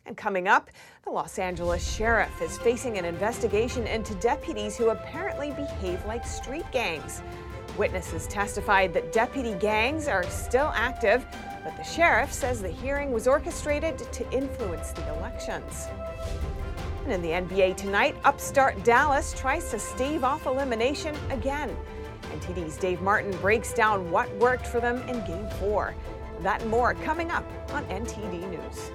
[0.06, 0.70] And coming up,
[1.04, 6.66] the Los Angeles sheriff is facing an investigation into deputies who apparently behave like street
[6.72, 7.22] gangs.
[7.78, 11.26] Witnesses testified that deputy gangs are still active,
[11.68, 15.88] but the sheriff says the hearing was orchestrated to influence the elections.
[17.04, 21.76] And in the NBA tonight, upstart Dallas tries to stave off elimination again.
[22.22, 25.94] NTD's Dave Martin breaks down what worked for them in Game 4.
[26.40, 28.92] That and more coming up on NTD News.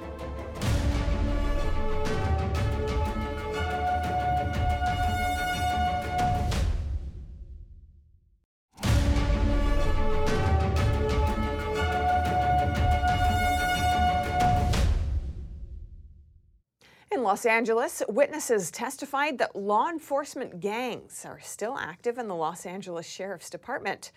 [17.22, 22.66] In Los Angeles, witnesses testified that law enforcement gangs are still active in the Los
[22.66, 24.10] Angeles Sheriff's Department.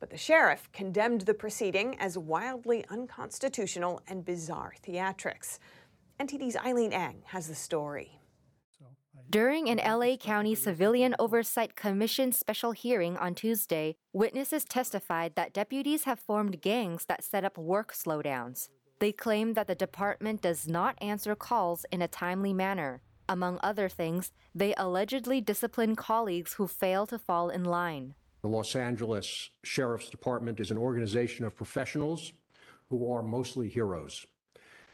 [0.00, 5.60] But the sheriff condemned the proceeding as wildly unconstitutional and bizarre theatrics.
[6.18, 8.18] NTD's Eileen Eng has the story.
[9.30, 16.02] During an LA County Civilian Oversight Commission special hearing on Tuesday, witnesses testified that deputies
[16.02, 18.70] have formed gangs that set up work slowdowns.
[19.00, 23.00] They claim that the department does not answer calls in a timely manner.
[23.30, 28.14] Among other things, they allegedly discipline colleagues who fail to fall in line.
[28.42, 32.34] The Los Angeles Sheriff's Department is an organization of professionals
[32.90, 34.26] who are mostly heroes.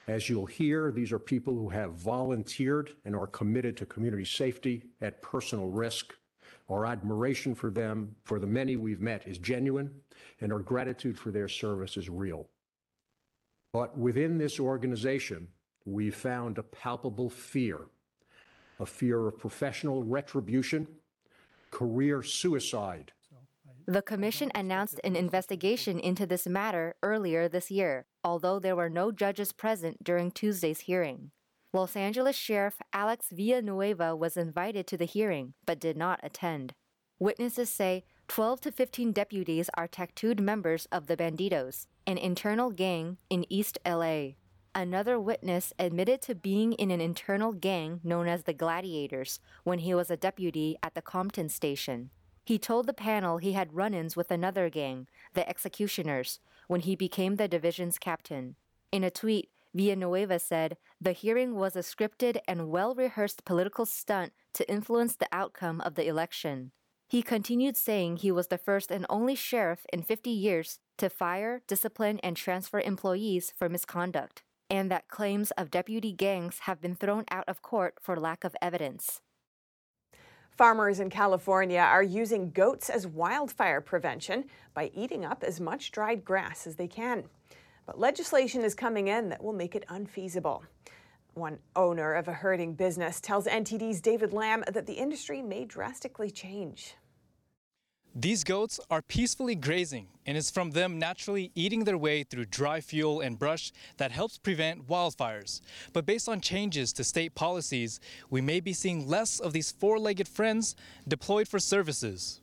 [0.06, 4.84] As you'll hear, these are people who have volunteered and are committed to community safety
[5.00, 6.14] at personal risk.
[6.68, 9.90] Our admiration for them, for the many we've met, is genuine,
[10.40, 12.48] and our gratitude for their service is real.
[13.76, 15.48] But within this organization,
[15.84, 17.80] we found a palpable fear
[18.80, 20.86] a fear of professional retribution,
[21.70, 23.12] career suicide.
[23.86, 29.12] The commission announced an investigation into this matter earlier this year, although there were no
[29.12, 31.32] judges present during Tuesday's hearing.
[31.74, 36.72] Los Angeles Sheriff Alex Villanueva was invited to the hearing but did not attend.
[37.18, 43.18] Witnesses say 12 to 15 deputies are tattooed members of the Bandidos, an internal gang
[43.30, 44.30] in East LA.
[44.74, 49.94] Another witness admitted to being in an internal gang known as the Gladiators when he
[49.94, 52.10] was a deputy at the Compton station.
[52.44, 56.96] He told the panel he had run ins with another gang, the Executioners, when he
[56.96, 58.56] became the division's captain.
[58.92, 64.32] In a tweet, Villanueva said the hearing was a scripted and well rehearsed political stunt
[64.54, 66.72] to influence the outcome of the election.
[67.08, 71.62] He continued saying he was the first and only sheriff in 50 years to fire,
[71.66, 77.24] discipline, and transfer employees for misconduct and that claims of deputy gangs have been thrown
[77.30, 79.20] out of court for lack of evidence.
[80.56, 86.24] Farmers in California are using goats as wildfire prevention by eating up as much dried
[86.24, 87.24] grass as they can.
[87.84, 90.64] But legislation is coming in that will make it unfeasible.
[91.36, 96.30] One owner of a herding business tells NTD's David Lamb that the industry may drastically
[96.30, 96.94] change.
[98.14, 102.80] These goats are peacefully grazing, and it's from them naturally eating their way through dry
[102.80, 105.60] fuel and brush that helps prevent wildfires.
[105.92, 109.98] But based on changes to state policies, we may be seeing less of these four
[109.98, 110.74] legged friends
[111.06, 112.40] deployed for services.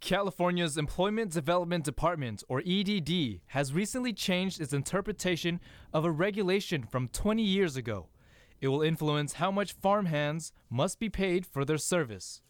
[0.00, 5.60] California's Employment Development Department, or EDD, has recently changed its interpretation
[5.92, 8.06] of a regulation from 20 years ago.
[8.60, 12.42] It will influence how much farmhands must be paid for their service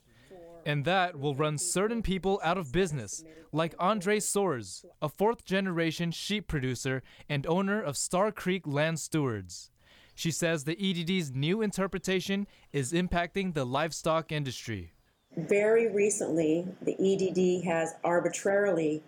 [0.69, 6.11] and that will run certain people out of business, like Andrée Soares, a fourth generation
[6.11, 9.71] sheep producer and owner of Star Creek Land Stewards.
[10.15, 14.93] She says the EDD's new interpretation is impacting the livestock industry.
[15.39, 19.05] Very recently, the EDD has arbitrarily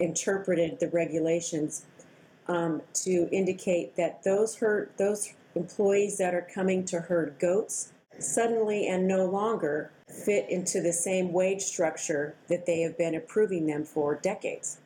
[0.00, 1.86] interpreted the regulations
[2.48, 8.88] um, to indicate that those herd, those employees that are coming to herd goats suddenly
[8.88, 13.84] and no longer fit into the same wage structure that they have been approving them
[13.84, 14.78] for decades.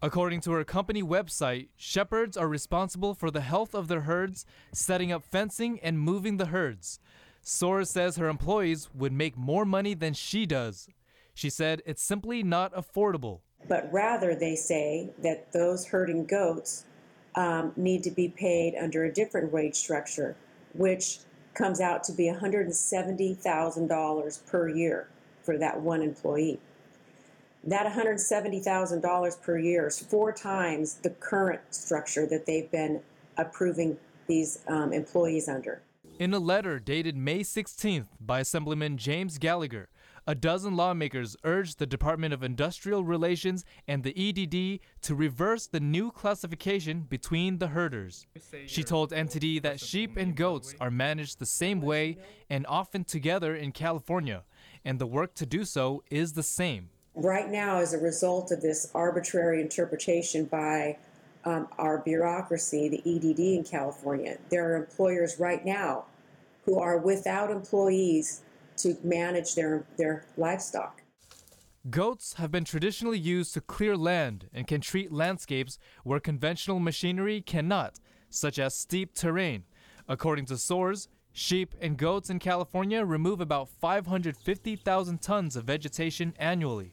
[0.00, 5.10] According to her company website, shepherds are responsible for the health of their herds, setting
[5.10, 7.00] up fencing, and moving the herds.
[7.44, 10.88] Soares says her employees would make more money than she does.
[11.34, 13.40] She said it's simply not affordable.
[13.68, 16.86] But rather, they say that those herding goats
[17.34, 20.34] um, need to be paid under a different wage structure,
[20.74, 21.18] which
[21.54, 25.08] comes out to be $170,000 per year
[25.42, 26.60] for that one employee.
[27.64, 33.02] That $170,000 per year is four times the current structure that they've been
[33.36, 35.82] approving these um, employees under.
[36.20, 39.88] In a letter dated May 16th by Assemblyman James Gallagher,
[40.26, 45.80] a dozen lawmakers urged the Department of Industrial Relations and the EDD to reverse the
[45.80, 48.26] new classification between the herders.
[48.66, 52.18] She told NTD that sheep and goats are managed the same way
[52.50, 54.44] and often together in California,
[54.84, 56.90] and the work to do so is the same.
[57.14, 60.98] Right now, as a result of this arbitrary interpretation by
[61.46, 66.04] um, our bureaucracy, the EDD in California, there are employers right now
[66.64, 68.42] who are without employees
[68.78, 71.02] to manage their, their livestock.
[71.88, 77.40] Goats have been traditionally used to clear land and can treat landscapes where conventional machinery
[77.40, 79.64] cannot, such as steep terrain.
[80.06, 86.92] According to Soares, sheep and goats in California remove about 550,000 tons of vegetation annually.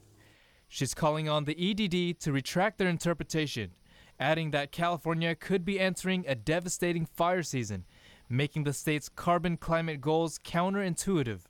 [0.70, 3.72] She's calling on the EDD to retract their interpretation,
[4.20, 7.86] adding that California could be entering a devastating fire season,
[8.30, 11.42] making the state's carbon climate goals counterintuitive.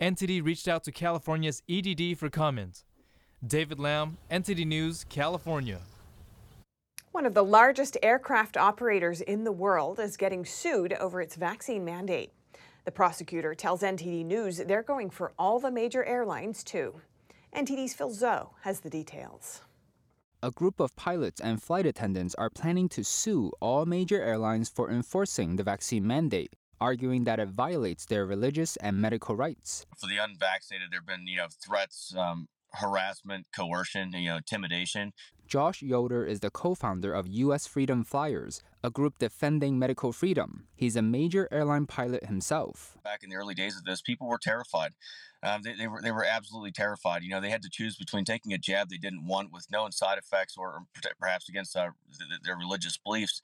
[0.00, 2.84] NTD reached out to California's EDD for comment.
[3.46, 5.80] David Lamb, NTD News, California.
[7.12, 11.84] One of the largest aircraft operators in the world is getting sued over its vaccine
[11.84, 12.32] mandate.
[12.84, 17.00] The prosecutor tells NTD News they're going for all the major airlines, too.
[17.54, 19.60] NTD's Phil Zhou has the details.
[20.44, 24.90] A group of pilots and flight attendants are planning to sue all major airlines for
[24.90, 29.86] enforcing the vaccine mandate arguing that it violates their religious and medical rights.
[29.96, 35.14] For the unvaccinated, there have been, you know, threats, um, harassment, coercion, you know, intimidation.
[35.46, 37.66] Josh Yoder is the co founder of U.S.
[37.66, 40.66] Freedom Flyers, a group defending medical freedom.
[40.76, 42.98] He's a major airline pilot himself.
[43.02, 44.92] Back in the early days of this, people were terrified.
[45.42, 47.22] Um, they, they, were they were absolutely terrified.
[47.22, 49.90] You know, they had to choose between taking a jab they didn't want with known
[49.90, 50.84] side effects, or
[51.18, 51.90] perhaps against uh,
[52.44, 53.40] their religious beliefs.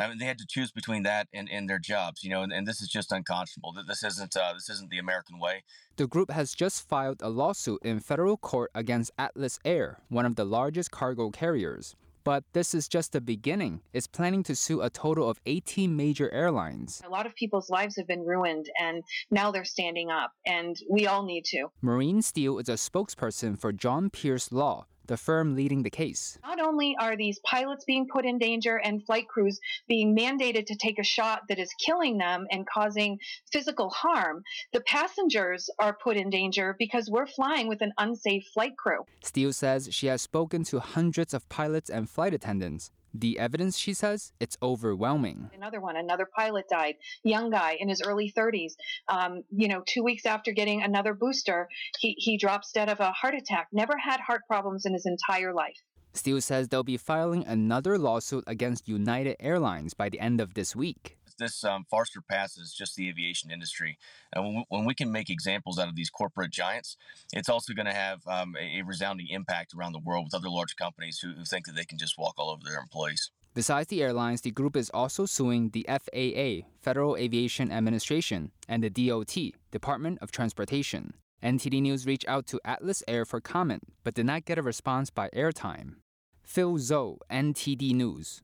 [0.00, 2.22] Um, they had to choose between that and, and their jobs.
[2.22, 3.74] You know, and, and this is just unconscionable.
[3.86, 5.64] This isn't uh, this isn't the American way.
[5.96, 10.36] The group has just filed a lawsuit in federal court against Atlas Air, one of
[10.36, 11.96] the largest cargo carriers.
[12.24, 13.82] But this is just the beginning.
[13.92, 17.02] It's planning to sue a total of 18 major airlines.
[17.04, 21.06] A lot of people's lives have been ruined, and now they're standing up, and we
[21.06, 21.66] all need to.
[21.82, 26.38] Marine Steele is a spokesperson for John Pierce Law, the firm leading the case.
[26.42, 30.76] Not only are these pilots being put in danger and flight crews being mandated to
[30.76, 33.18] take a shot that is killing them and causing
[33.52, 34.42] physical harm,
[34.72, 39.04] the passengers are put in danger because we're flying with an unsafe flight crew.
[39.22, 43.94] Steele says she has spoken to hundreds of pilots and flight attendants the evidence, she
[43.94, 45.50] says, it's overwhelming.
[45.54, 48.72] Another one, another pilot died, young guy in his early 30s.
[49.08, 51.68] Um, you know, two weeks after getting another booster,
[52.00, 53.68] he, he drops dead of a heart attack.
[53.72, 55.78] Never had heart problems in his entire life.
[56.12, 60.76] Steele says they'll be filing another lawsuit against United Airlines by the end of this
[60.76, 63.98] week this um, far surpasses just the aviation industry.
[64.32, 66.96] And when we, when we, can make examples out of these corporate giants,
[67.32, 70.48] it's also going to have um, a, a, resounding impact around the world with other
[70.48, 73.30] large companies who, who think that they can just walk all over their employees.
[73.54, 78.90] Besides the airlines, the group is also suing the FAA, Federal Aviation Administration, and the
[78.90, 79.36] DOT,
[79.70, 81.14] Department of Transportation.
[81.42, 85.10] NTD News reached out to Atlas Air for comment, but did not get a response
[85.10, 85.96] by airtime.
[86.42, 88.42] Phil Zhou, NTD News.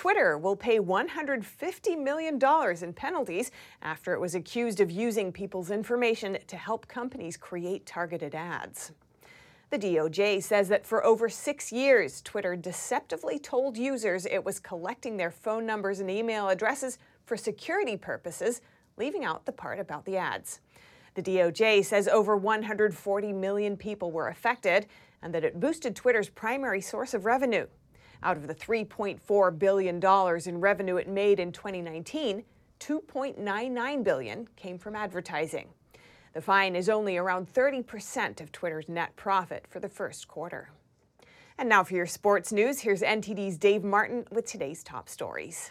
[0.00, 2.40] Twitter will pay $150 million
[2.82, 3.50] in penalties
[3.82, 8.92] after it was accused of using people's information to help companies create targeted ads.
[9.68, 15.18] The DOJ says that for over six years, Twitter deceptively told users it was collecting
[15.18, 16.96] their phone numbers and email addresses
[17.26, 18.62] for security purposes,
[18.96, 20.60] leaving out the part about the ads.
[21.12, 24.86] The DOJ says over 140 million people were affected
[25.20, 27.66] and that it boosted Twitter's primary source of revenue,
[28.22, 30.04] out of the $3.4 billion
[30.46, 32.44] in revenue it made in 2019,
[32.80, 35.68] 2.99 billion came from advertising.
[36.32, 40.70] The fine is only around 30% of Twitter's net profit for the first quarter.
[41.58, 45.70] And now for your sports news, here's NTD's Dave Martin with today's top stories.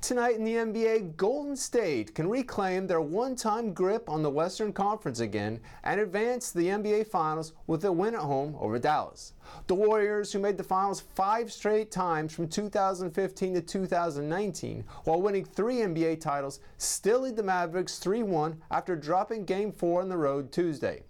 [0.00, 5.20] Tonight in the NBA, Golden State can reclaim their one-time grip on the Western Conference
[5.20, 9.34] again and advance to the NBA Finals with a win at home over Dallas.
[9.68, 15.44] The Warriors, who made the finals five straight times from 2015 to 2019, while winning
[15.44, 20.50] three NBA titles, still lead the Mavericks 3-1 after dropping Game 4 on the road
[20.50, 21.04] Tuesday.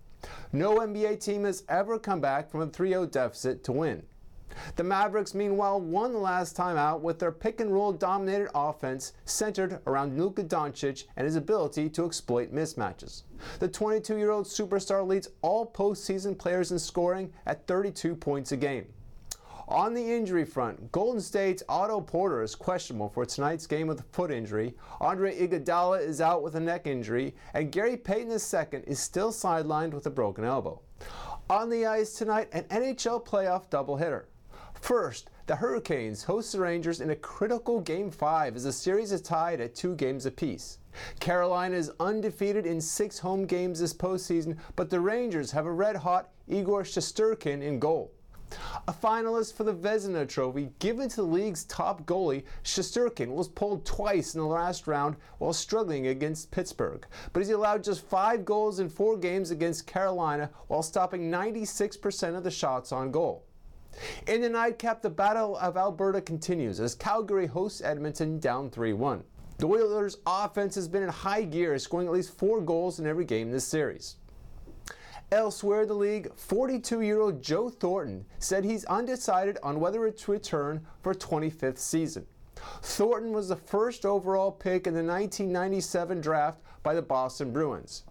[0.52, 4.02] No NBA team has ever come back from a 3-0 deficit to win.
[4.76, 9.12] The Mavericks, meanwhile, won the last time out with their pick and roll dominated offense
[9.24, 13.22] centered around Luka Doncic and his ability to exploit mismatches.
[13.58, 18.56] The 22 year old superstar leads all postseason players in scoring at 32 points a
[18.56, 18.86] game.
[19.68, 24.04] On the injury front, Golden State's Otto Porter is questionable for tonight's game with a
[24.12, 24.74] foot injury.
[25.00, 29.94] Andre Iguodala is out with a neck injury, and Gary Payton II is still sidelined
[29.94, 30.82] with a broken elbow.
[31.48, 34.24] On the ice tonight, an NHL playoff doubleheader.
[34.80, 39.20] First, the Hurricanes host the Rangers in a critical Game 5 as the series is
[39.20, 40.78] tied at two games apiece.
[41.20, 46.30] Carolina is undefeated in six home games this postseason, but the Rangers have a red-hot
[46.48, 48.12] Igor Shesterkin in goal.
[48.86, 53.86] A finalist for the Vezina Trophy given to the league's top goalie, Shesterkin was pulled
[53.86, 57.06] twice in the last round while struggling against Pittsburgh.
[57.32, 62.44] But he allowed just five goals in four games against Carolina while stopping 96% of
[62.44, 63.44] the shots on goal.
[64.26, 69.24] In the nightcap, the Battle of Alberta continues as Calgary hosts Edmonton down 3 1.
[69.58, 73.24] The Oilers' offense has been in high gear, scoring at least four goals in every
[73.24, 74.16] game this series.
[75.30, 80.30] Elsewhere in the league, 42 year old Joe Thornton said he's undecided on whether to
[80.30, 82.26] return for 25th season.
[82.82, 88.04] Thornton was the first overall pick in the 1997 draft by the Boston Bruins.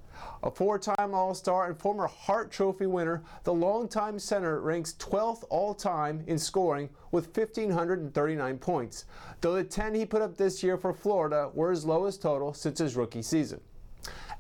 [0.44, 6.38] A four-time All-Star and former Hart Trophy winner, the longtime center ranks 12th all-time in
[6.38, 9.06] scoring with 1,539 points,
[9.42, 12.80] though the 10 he put up this year for Florida were his lowest total since
[12.80, 13.62] his rookie season.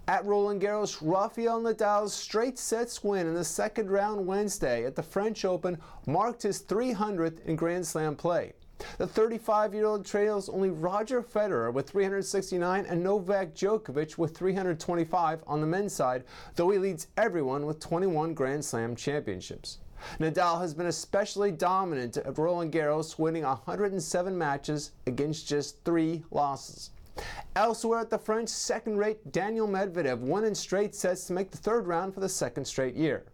[0.07, 5.03] At Roland Garros, Rafael Nadal's straight sets win in the second round Wednesday at the
[5.03, 5.77] French Open
[6.07, 8.53] marked his 300th in Grand Slam play.
[8.97, 15.43] The 35 year old trails only Roger Federer with 369 and Novak Djokovic with 325
[15.47, 16.23] on the men's side,
[16.55, 19.79] though he leads everyone with 21 Grand Slam championships.
[20.19, 26.89] Nadal has been especially dominant at Roland Garros, winning 107 matches against just three losses.
[27.55, 31.85] Elsewhere at the French, second-rate Daniil Medvedev won in straight sets to make the third
[31.85, 33.25] round for the second straight year.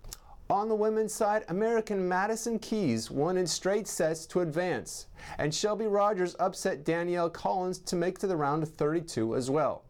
[0.50, 5.08] On the women's side, American Madison Keys won in straight sets to advance,
[5.40, 9.84] and Shelby Rogers upset Danielle Collins to make to the round of 32 as well.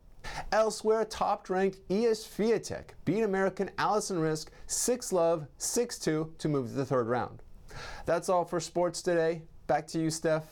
[0.51, 7.07] Elsewhere, top-ranked Iga Swiatek beat American Alison Riske 6-love, 6-2 to move to the third
[7.07, 7.43] round.
[8.07, 9.43] That's all for sports today.
[9.67, 10.45] Back to you, Steph.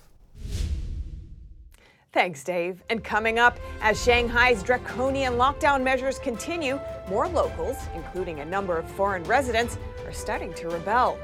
[2.14, 2.82] Thanks, Dave.
[2.90, 6.80] And coming up, as Shanghai's draconian lockdown measures continue,
[7.10, 9.78] more locals, including a number of foreign residents,
[10.16, 11.20] starting to rebel.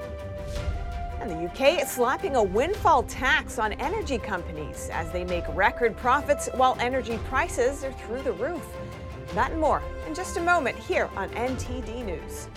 [1.20, 5.96] And the UK is slapping a windfall tax on energy companies as they make record
[5.96, 8.66] profits while energy prices are through the roof.
[9.34, 12.48] That and more in just a moment here on NTD News.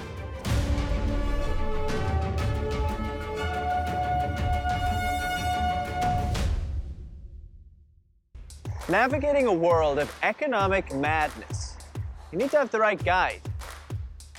[8.88, 11.76] Navigating a world of economic madness,
[12.32, 13.40] you need to have the right guide.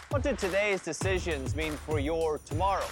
[0.09, 2.85] What do today's decisions mean for your tomorrow?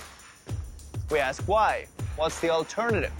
[1.09, 1.85] We ask why.
[2.15, 3.13] What's the alternative?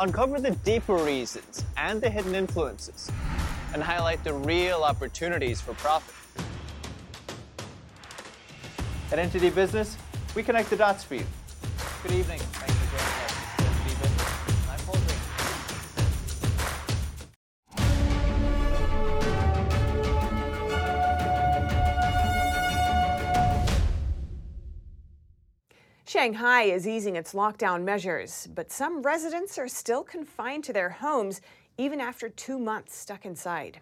[0.00, 3.10] Uncover the deeper reasons and the hidden influences,
[3.74, 6.14] and highlight the real opportunities for profit.
[9.10, 9.96] At NTD Business,
[10.34, 11.26] we connect the dots for you.
[12.02, 12.40] Good evening.
[26.12, 31.40] Shanghai is easing its lockdown measures, but some residents are still confined to their homes
[31.78, 33.80] even after two months stuck inside.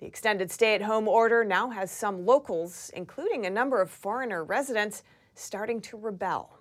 [0.00, 4.42] The extended stay at home order now has some locals, including a number of foreigner
[4.42, 5.04] residents,
[5.36, 6.58] starting to rebel.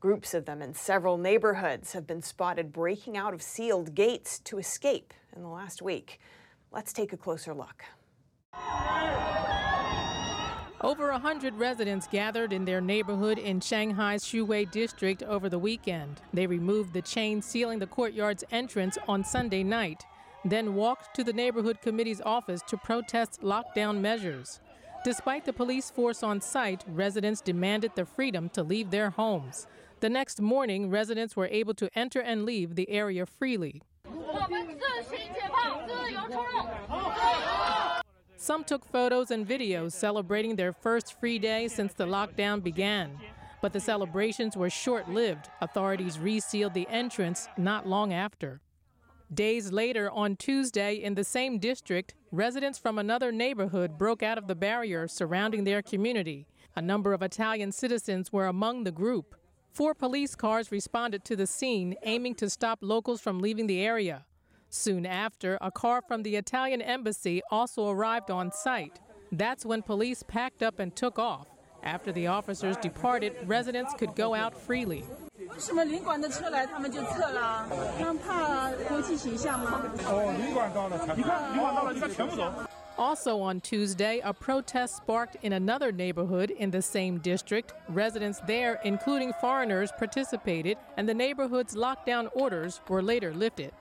[0.00, 4.56] Groups of them in several neighborhoods have been spotted breaking out of sealed gates to
[4.56, 6.18] escape in the last week.
[6.72, 7.84] Let's take a closer look.
[10.86, 16.20] Over a hundred residents gathered in their neighborhood in Shanghai's Xuhui district over the weekend.
[16.32, 20.04] They removed the chain sealing the courtyard's entrance on Sunday night,
[20.44, 24.60] then walked to the neighborhood committee's office to protest lockdown measures.
[25.04, 29.66] Despite the police force on site, residents demanded the freedom to leave their homes.
[29.98, 33.82] The next morning, residents were able to enter and leave the area freely.
[38.38, 43.18] Some took photos and videos celebrating their first free day since the lockdown began.
[43.62, 45.48] But the celebrations were short lived.
[45.60, 48.60] Authorities resealed the entrance not long after.
[49.32, 54.46] Days later, on Tuesday, in the same district, residents from another neighborhood broke out of
[54.46, 56.46] the barrier surrounding their community.
[56.76, 59.34] A number of Italian citizens were among the group.
[59.72, 64.26] Four police cars responded to the scene, aiming to stop locals from leaving the area.
[64.69, 68.99] Soon after, a car from the Italian embassy also arrived on site.
[69.31, 71.47] That's when police packed up and took off.
[71.83, 75.03] After the officers departed, residents could go out freely.
[75.37, 77.67] 为什么领馆的车来他们就撤了？
[77.97, 79.81] 他们怕国际形象吗？
[80.05, 82.53] 哦，领馆到了才，你看领馆到了，你看全部走。
[82.97, 87.73] Also on Tuesday, a protest sparked in another neighborhood in the same district.
[87.89, 93.71] Residents there, including foreigners, participated, and the neighborhood's lockdown orders were later lifted.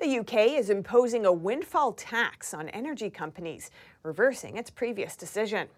[0.00, 3.70] The UK is imposing a windfall tax on energy companies,
[4.02, 5.68] reversing its previous decision.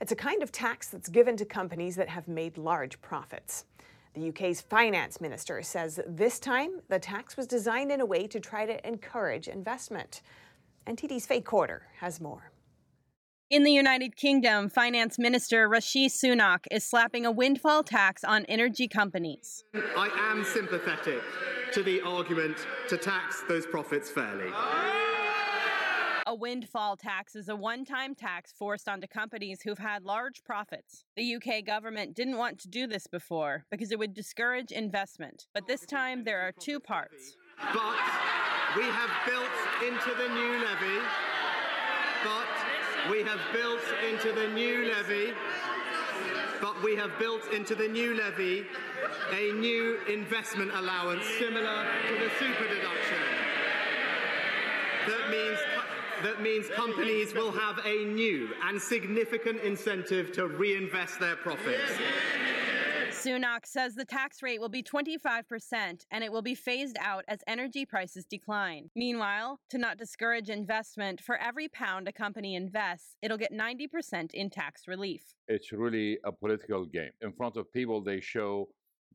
[0.00, 3.64] It's a kind of tax that's given to companies that have made large profits.
[4.14, 8.40] The UK's finance minister says this time the tax was designed in a way to
[8.40, 10.22] try to encourage investment.
[10.86, 12.50] NTD's Faye Quarter has more.
[13.48, 18.88] In the United Kingdom, Finance Minister Rishi Sunak is slapping a windfall tax on energy
[18.88, 19.62] companies.
[19.74, 21.22] I am sympathetic
[21.72, 22.56] to the argument
[22.88, 24.50] to tax those profits fairly.
[26.26, 31.04] A windfall tax is a one time tax forced onto companies who've had large profits.
[31.16, 35.46] The UK government didn't want to do this before because it would discourage investment.
[35.54, 37.36] But this time there are two parts.
[37.72, 37.96] But
[38.76, 41.00] we have built into the new levy,
[42.22, 45.32] but we have built into the new levy,
[46.62, 48.64] but we have built into the new levy
[49.32, 53.18] a new investment allowance similar to the super deduction.
[55.08, 55.58] That means
[56.22, 61.98] that means companies will have a new and significant incentive to reinvest their profits.
[63.22, 67.38] Sunak says the tax rate will be 25% and it will be phased out as
[67.46, 68.90] energy prices decline.
[68.96, 74.50] Meanwhile, to not discourage investment, for every pound a company invests, it'll get 90% in
[74.50, 75.34] tax relief.
[75.46, 77.12] It's really a political game.
[77.20, 78.68] In front of people, they show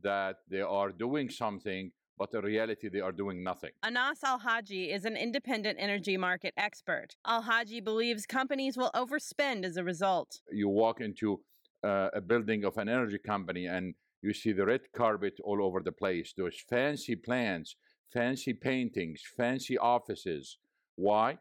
[0.04, 3.72] that they are doing something, but in reality, they are doing nothing.
[3.84, 7.18] Anas Al Haji is an independent energy market expert.
[7.26, 10.40] Al Haji believes companies will overspend as a result.
[10.50, 11.42] You walk into
[11.84, 15.80] uh, a building of an energy company and you see the red carpet all over
[15.80, 17.76] the place, those fancy plants,
[18.12, 20.58] fancy paintings, fancy offices.
[20.96, 21.38] Why?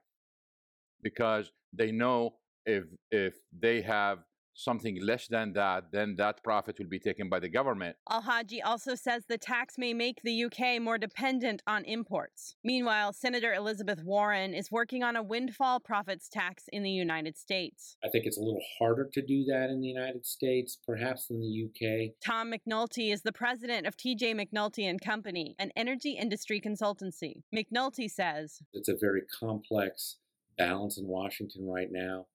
[1.02, 2.34] Because they know
[2.64, 4.18] if if they have
[4.56, 7.96] something less than that, then that profit will be taken by the government.
[8.10, 12.56] Al Haji also says the tax may make the UK more dependent on imports.
[12.64, 17.96] Meanwhile, Senator Elizabeth Warren is working on a windfall profits tax in the United States.
[18.04, 21.40] I think it's a little harder to do that in the United States, perhaps than
[21.40, 22.14] the UK.
[22.24, 27.42] Tom McNulty is the president of TJ McNulty and Company, an energy industry consultancy.
[27.54, 30.16] McNulty says it's a very complex
[30.56, 32.26] balance in Washington right now.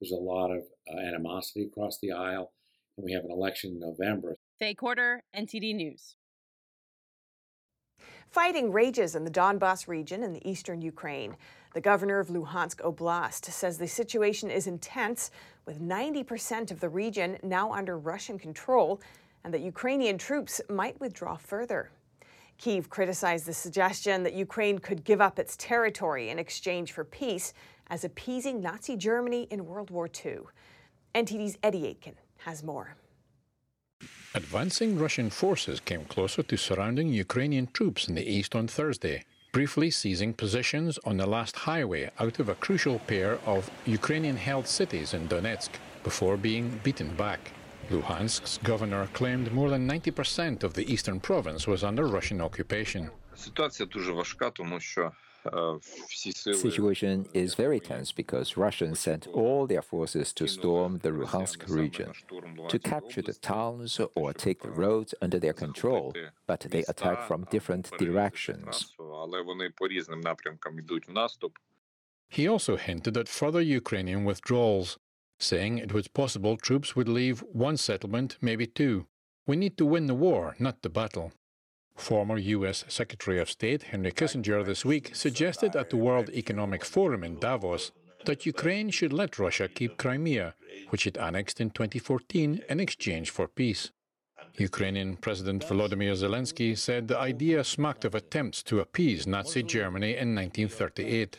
[0.00, 2.52] There's a lot of uh, animosity across the aisle,
[2.96, 4.36] and we have an election in November.
[4.58, 6.16] Faye Quarter, NTD News.
[8.30, 11.36] Fighting rages in the Donbass region in the eastern Ukraine.
[11.74, 15.30] The governor of Luhansk Oblast says the situation is intense,
[15.64, 19.00] with 90% of the region now under Russian control,
[19.44, 21.90] and that Ukrainian troops might withdraw further.
[22.58, 27.52] Kiev criticized the suggestion that Ukraine could give up its territory in exchange for peace
[27.87, 30.39] as appeasing Nazi Germany in World War II.
[31.13, 32.95] NTD's Eddie Aitken has more.
[34.33, 39.91] Advancing Russian forces came closer to surrounding Ukrainian troops in the east on Thursday, briefly
[39.91, 45.13] seizing positions on the last highway out of a crucial pair of Ukrainian held cities
[45.13, 45.71] in Donetsk
[46.03, 47.51] before being beaten back.
[47.89, 53.09] Luhansk's governor claimed more than 90% of the eastern province was under Russian occupation.
[53.35, 55.11] Ситуація дуже важка, тому що
[56.52, 62.12] situation is very tense because Russians sent all their forces to storm the Luhansk region,
[62.68, 66.14] to capture the towns or take the roads under their control,
[66.46, 68.94] but they attack from different directions.
[72.28, 74.98] He also hinted at further Ukrainian withdrawals,
[75.38, 79.06] saying it was possible troops would leave one settlement, maybe two.
[79.46, 81.32] We need to win the war, not the battle.
[81.96, 87.24] Former US Secretary of State Henry Kissinger this week suggested at the World Economic Forum
[87.24, 87.90] in Davos
[88.26, 90.54] that Ukraine should let Russia keep Crimea,
[90.90, 93.90] which it annexed in 2014 in exchange for peace.
[94.58, 100.34] Ukrainian President Volodymyr Zelensky said the idea smacked of attempts to appease Nazi Germany in
[100.34, 101.38] 1938.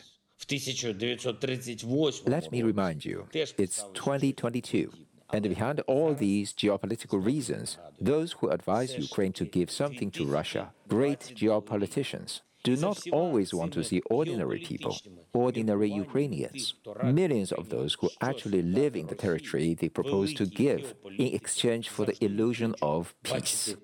[2.26, 4.92] Let me remind you, it's 2022.
[5.30, 10.72] And behind all these geopolitical reasons, those who advise Ukraine to give something to Russia,
[10.88, 14.96] great geopoliticians, do not always want to see ordinary people,
[15.32, 16.74] ordinary Ukrainians,
[17.04, 21.88] millions of those who actually live in the territory they propose to give in exchange
[21.88, 23.76] for the illusion of peace.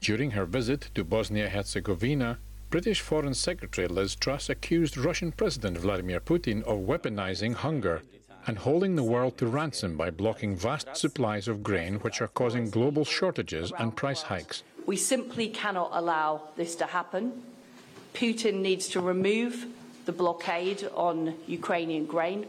[0.00, 2.38] During her visit to Bosnia Herzegovina,
[2.70, 8.02] British Foreign Secretary Liz Truss accused Russian President Vladimir Putin of weaponizing hunger
[8.46, 12.70] and holding the world to ransom by blocking vast supplies of grain which are causing
[12.70, 14.62] global shortages and price hikes.
[14.86, 17.42] We simply cannot allow this to happen.
[18.14, 19.66] Putin needs to remove
[20.04, 22.46] the blockade on Ukrainian grain.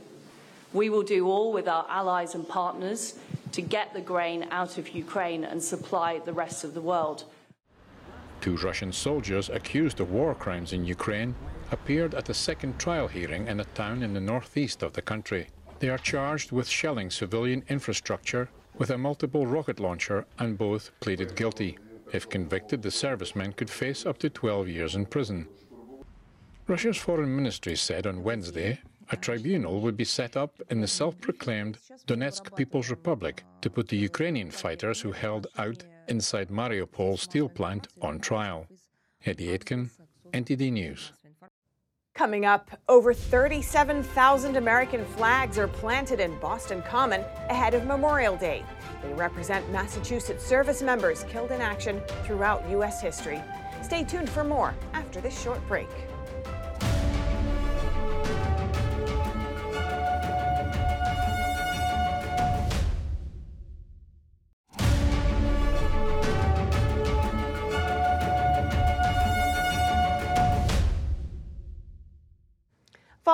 [0.74, 3.16] We will do all with our allies and partners
[3.52, 7.26] to get the grain out of Ukraine and supply the rest of the world.
[8.41, 11.36] Two Russian soldiers accused of war crimes in Ukraine
[11.72, 15.48] appeared at a second trial hearing in a town in the northeast of the country.
[15.84, 21.36] They are charged with shelling civilian infrastructure with a multiple rocket launcher and both pleaded
[21.36, 21.78] guilty.
[22.14, 25.46] If convicted, the servicemen could face up to 12 years in prison.
[26.70, 28.80] Russia's foreign ministry said on Wednesday
[29.12, 31.78] a tribunal would be set up in the self-proclaimed
[32.08, 37.90] Donetsk People's Republic to put the Ukrainian fighters who held out inside Mariupol steel plant
[38.02, 38.68] on trial.
[39.26, 39.92] Eddie Aitken,
[40.32, 41.12] NTD News.
[42.16, 48.64] Coming up, over 37,000 American flags are planted in Boston Common ahead of Memorial Day.
[49.01, 53.01] They represent Massachusetts service members killed in action throughout U.S.
[53.01, 53.41] history.
[53.82, 55.89] Stay tuned for more after this short break.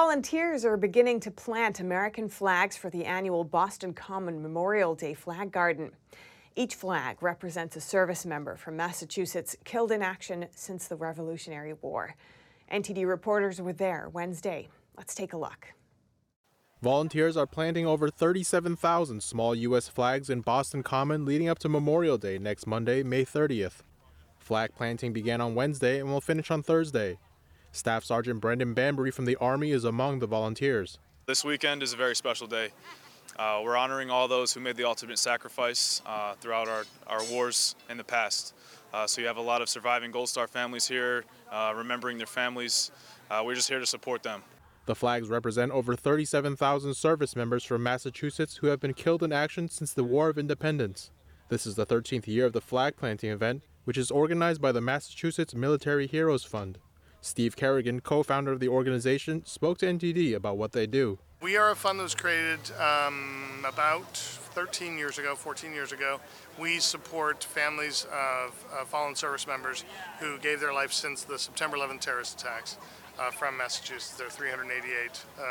[0.09, 5.51] Volunteers are beginning to plant American flags for the annual Boston Common Memorial Day Flag
[5.51, 5.91] Garden.
[6.55, 12.15] Each flag represents a service member from Massachusetts killed in action since the Revolutionary War.
[12.73, 14.69] NTD reporters were there Wednesday.
[14.97, 15.67] Let's take a look.
[16.81, 19.87] Volunteers are planting over 37,000 small U.S.
[19.89, 23.83] flags in Boston Common leading up to Memorial Day next Monday, May 30th.
[24.39, 27.19] Flag planting began on Wednesday and will finish on Thursday.
[27.71, 30.97] Staff Sergeant Brendan Bambury from the Army is among the volunteers.
[31.27, 32.69] This weekend is a very special day.
[33.37, 37.75] Uh, we're honoring all those who made the ultimate sacrifice uh, throughout our, our wars
[37.89, 38.53] in the past.
[38.91, 42.27] Uh, so you have a lot of surviving Gold Star families here, uh, remembering their
[42.27, 42.91] families.
[43.29, 44.41] Uh, we're just here to support them.
[44.87, 49.69] The flags represent over 37,000 service members from Massachusetts who have been killed in action
[49.69, 51.11] since the War of Independence.
[51.49, 54.81] This is the 13th year of the flag planting event, which is organized by the
[54.81, 56.79] Massachusetts Military Heroes Fund.
[57.21, 61.19] Steve Kerrigan, co founder of the organization, spoke to NTD about what they do.
[61.41, 66.19] We are a fund that was created um, about 13 years ago, 14 years ago.
[66.59, 69.85] We support families of uh, fallen service members
[70.19, 72.77] who gave their life since the September 11 terrorist attacks
[73.17, 74.17] uh, from Massachusetts.
[74.17, 75.43] There are 388 uh,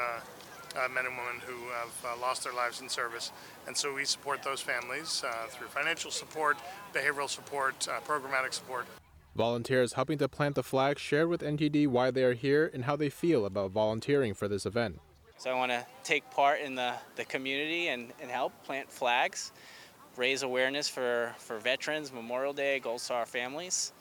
[0.76, 3.32] uh, men and women who have uh, lost their lives in service.
[3.66, 6.58] And so we support those families uh, through financial support,
[6.92, 8.86] behavioral support, programmatic support.
[9.38, 12.96] Volunteers helping to plant the flag shared with NTD why they are here and how
[12.96, 14.98] they feel about volunteering for this event.
[15.36, 19.52] So I want to take part in the, the community and, and help plant flags,
[20.16, 23.92] raise awareness for, for veterans, Memorial Day, Gold Star families,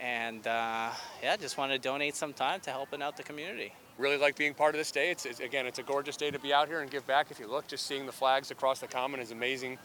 [0.00, 3.74] and uh, yeah, just want to donate some time to helping out the community.
[3.98, 5.10] Really like being part of this day.
[5.10, 7.32] It's, it's, again, it's a gorgeous day to be out here and give back.
[7.32, 9.78] If you look, just seeing the flags across the common is amazing,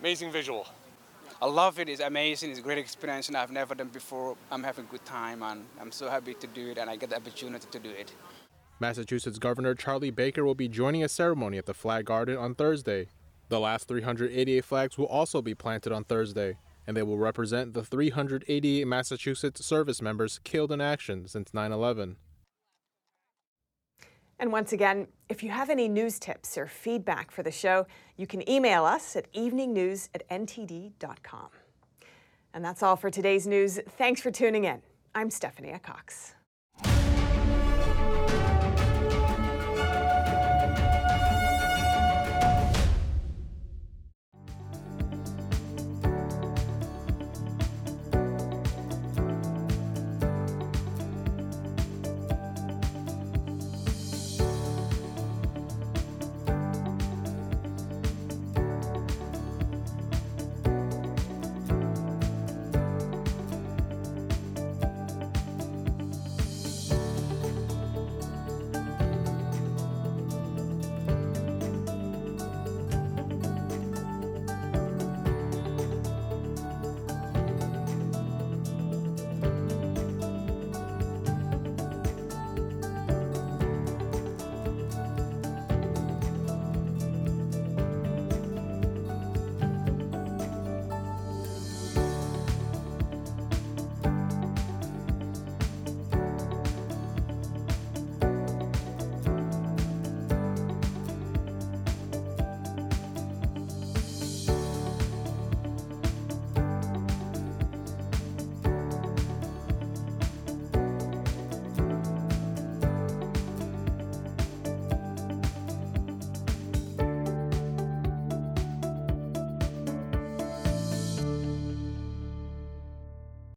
[0.00, 0.66] amazing visual.
[1.40, 1.88] I love it.
[1.88, 2.50] It's amazing.
[2.50, 4.36] It's a great experience, and I've never done before.
[4.50, 7.10] I'm having a good time, and I'm so happy to do it, and I get
[7.10, 8.12] the opportunity to do it.
[8.80, 13.08] Massachusetts Governor Charlie Baker will be joining a ceremony at the Flag Garden on Thursday.
[13.48, 16.56] The last 388 flags will also be planted on Thursday,
[16.86, 22.16] and they will represent the 388 Massachusetts service members killed in action since 9 11.
[24.38, 28.26] And once again, if you have any news tips or feedback for the show, you
[28.26, 31.48] can email us at eveningnews at ntd.com.
[32.52, 33.80] And that's all for today's news.
[33.96, 34.82] Thanks for tuning in.
[35.14, 36.34] I'm Stephanie Cox.